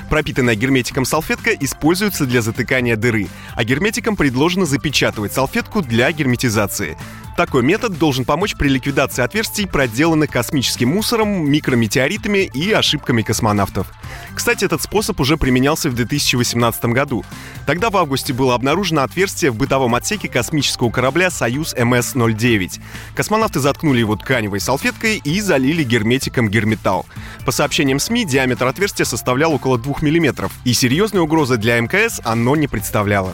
Пропитанная 0.09 0.55
герметиком 0.55 1.05
салфетка 1.05 1.51
используется 1.51 2.25
для 2.25 2.41
затыкания 2.41 2.97
дыры, 2.97 3.29
а 3.55 3.65
герметиком 3.65 4.17
предложено 4.17 4.65
запечатывать 4.65 5.33
салфетку 5.33 5.83
для 5.83 6.11
герметизации. 6.13 6.97
Такой 7.39 7.63
метод 7.63 7.97
должен 7.97 8.25
помочь 8.25 8.57
при 8.57 8.67
ликвидации 8.67 9.23
отверстий, 9.23 9.69
проделанных 9.69 10.29
космическим 10.29 10.89
мусором, 10.89 11.49
микрометеоритами 11.49 12.51
и 12.53 12.73
ошибками 12.73 13.23
космонавтов. 13.23 13.87
Кстати, 14.35 14.65
этот 14.65 14.83
способ 14.83 15.21
уже 15.21 15.37
применялся 15.37 15.89
в 15.89 15.95
2018 15.95 16.87
году. 16.87 17.25
Тогда 17.65 17.91
в 17.91 17.97
августе 17.97 18.33
было 18.33 18.57
обнаружено 18.57 19.03
отверстие 19.03 19.53
в 19.53 19.55
бытовом 19.55 19.95
отсеке 19.95 20.27
космического 20.27 20.91
корабля 20.91 21.31
«Союз 21.31 21.77
МС-09». 21.77 22.81
Космонавты 23.15 23.61
заткнули 23.61 24.01
его 24.01 24.17
тканевой 24.17 24.59
салфеткой 24.59 25.19
и 25.23 25.41
залили 25.41 25.85
герметиком 25.85 26.49
герметал. 26.49 27.07
По 27.47 27.53
сообщениям 27.53 28.01
СМИ, 28.01 28.25
диаметр 28.25 28.67
отверстия 28.67 29.05
составлял 29.05 29.53
около 29.53 29.79
2 29.79 29.99
мм, 30.01 30.51
и 30.65 30.73
серьезной 30.73 31.23
угрозы 31.23 31.57
для 31.57 31.79
МКС 31.79 32.21
оно 32.25 32.57
не 32.57 32.67
представляло. 32.67 33.33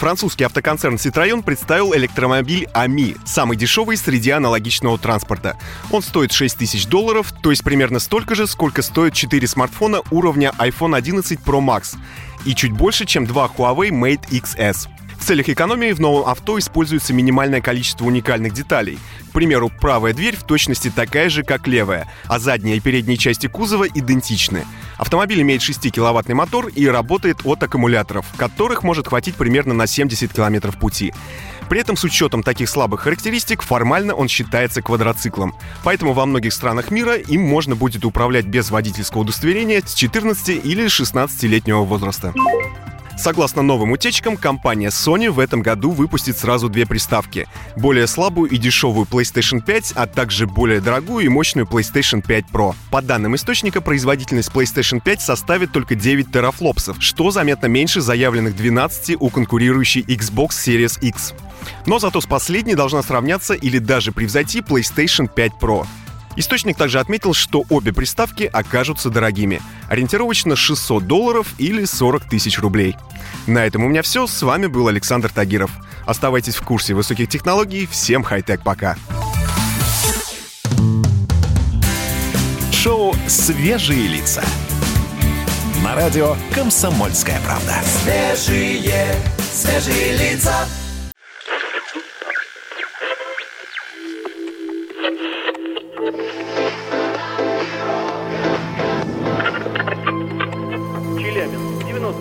Французский 0.00 0.44
автоконцерн 0.44 0.94
Citroёn 0.94 1.42
представил 1.42 1.94
электромобиль 1.94 2.66
AMI, 2.72 3.18
самый 3.26 3.58
дешевый 3.58 3.98
среди 3.98 4.30
аналогичного 4.30 4.96
транспорта. 4.96 5.58
Он 5.90 6.00
стоит 6.00 6.32
6 6.32 6.56
тысяч 6.56 6.86
долларов, 6.86 7.34
то 7.42 7.50
есть 7.50 7.62
примерно 7.62 7.98
столько 7.98 8.34
же, 8.34 8.46
сколько 8.46 8.80
стоят 8.80 9.12
4 9.12 9.46
смартфона 9.46 10.00
уровня 10.10 10.54
iPhone 10.58 10.96
11 10.96 11.40
Pro 11.40 11.60
Max 11.60 11.98
и 12.46 12.54
чуть 12.54 12.72
больше, 12.72 13.04
чем 13.04 13.26
два 13.26 13.50
Huawei 13.54 13.90
Mate 13.90 14.26
XS. 14.30 14.88
В 15.20 15.24
целях 15.26 15.50
экономии 15.50 15.92
в 15.92 16.00
новом 16.00 16.26
авто 16.28 16.58
используется 16.58 17.12
минимальное 17.12 17.60
количество 17.60 18.06
уникальных 18.06 18.54
деталей. 18.54 18.98
К 19.28 19.32
примеру, 19.32 19.70
правая 19.80 20.14
дверь 20.14 20.34
в 20.34 20.42
точности 20.42 20.90
такая 20.90 21.28
же, 21.28 21.44
как 21.44 21.68
левая, 21.68 22.08
а 22.26 22.38
задняя 22.38 22.76
и 22.76 22.80
передние 22.80 23.16
части 23.16 23.46
кузова 23.46 23.86
идентичны. 23.86 24.64
Автомобиль 24.96 25.42
имеет 25.42 25.60
6-киловаттный 25.60 26.34
мотор 26.34 26.68
и 26.68 26.86
работает 26.86 27.42
от 27.44 27.62
аккумуляторов, 27.62 28.26
которых 28.36 28.82
может 28.82 29.08
хватить 29.08 29.36
примерно 29.36 29.74
на 29.74 29.86
70 29.86 30.32
километров 30.32 30.78
пути. 30.78 31.12
При 31.68 31.78
этом 31.78 31.96
с 31.96 32.02
учетом 32.02 32.42
таких 32.42 32.68
слабых 32.68 33.02
характеристик 33.02 33.62
формально 33.62 34.14
он 34.14 34.26
считается 34.26 34.82
квадроциклом. 34.82 35.54
Поэтому 35.84 36.14
во 36.14 36.26
многих 36.26 36.52
странах 36.52 36.90
мира 36.90 37.14
им 37.14 37.42
можно 37.42 37.76
будет 37.76 38.04
управлять 38.04 38.46
без 38.46 38.70
водительского 38.70 39.20
удостоверения 39.20 39.82
с 39.84 39.94
14 39.94 40.64
или 40.64 40.86
16-летнего 40.86 41.84
возраста. 41.84 42.34
Согласно 43.20 43.60
новым 43.60 43.92
утечкам, 43.92 44.38
компания 44.38 44.88
Sony 44.88 45.28
в 45.28 45.40
этом 45.40 45.60
году 45.60 45.90
выпустит 45.90 46.38
сразу 46.38 46.70
две 46.70 46.86
приставки. 46.86 47.46
Более 47.76 48.06
слабую 48.06 48.48
и 48.50 48.56
дешевую 48.56 49.06
PlayStation 49.06 49.60
5, 49.60 49.92
а 49.94 50.06
также 50.06 50.46
более 50.46 50.80
дорогую 50.80 51.26
и 51.26 51.28
мощную 51.28 51.66
PlayStation 51.66 52.26
5 52.26 52.46
Pro. 52.50 52.74
По 52.90 53.02
данным 53.02 53.36
источника, 53.36 53.82
производительность 53.82 54.50
PlayStation 54.50 55.02
5 55.04 55.20
составит 55.20 55.70
только 55.70 55.96
9 55.96 56.32
терафлопсов, 56.32 56.96
что 57.00 57.30
заметно 57.30 57.66
меньше 57.66 58.00
заявленных 58.00 58.56
12 58.56 59.18
у 59.20 59.28
конкурирующей 59.28 60.00
Xbox 60.00 60.52
Series 60.52 60.98
X. 61.02 61.34
Но 61.84 61.98
зато 61.98 62.22
с 62.22 62.26
последней 62.26 62.74
должна 62.74 63.02
сравняться 63.02 63.52
или 63.52 63.76
даже 63.76 64.12
превзойти 64.12 64.60
PlayStation 64.60 65.28
5 65.28 65.52
Pro. 65.60 65.86
Источник 66.36 66.76
также 66.76 67.00
отметил, 67.00 67.34
что 67.34 67.64
обе 67.68 67.92
приставки 67.92 68.44
окажутся 68.44 69.10
дорогими. 69.10 69.60
Ориентировочно 69.88 70.56
600 70.56 71.06
долларов 71.06 71.54
или 71.58 71.84
40 71.84 72.28
тысяч 72.28 72.58
рублей. 72.58 72.96
На 73.46 73.66
этом 73.66 73.84
у 73.84 73.88
меня 73.88 74.02
все. 74.02 74.26
С 74.26 74.42
вами 74.42 74.66
был 74.66 74.88
Александр 74.88 75.30
Тагиров. 75.30 75.70
Оставайтесь 76.06 76.56
в 76.56 76.62
курсе 76.62 76.94
высоких 76.94 77.28
технологий. 77.28 77.86
Всем 77.86 78.22
хай-тек 78.22 78.62
пока. 78.62 78.96
Шоу 82.72 83.14
«Свежие 83.26 84.06
лица». 84.06 84.42
На 85.84 85.94
радио 85.94 86.36
«Комсомольская 86.54 87.40
правда». 87.44 87.74
Свежие, 87.84 89.14
свежие 89.52 90.16
лица. 90.16 90.66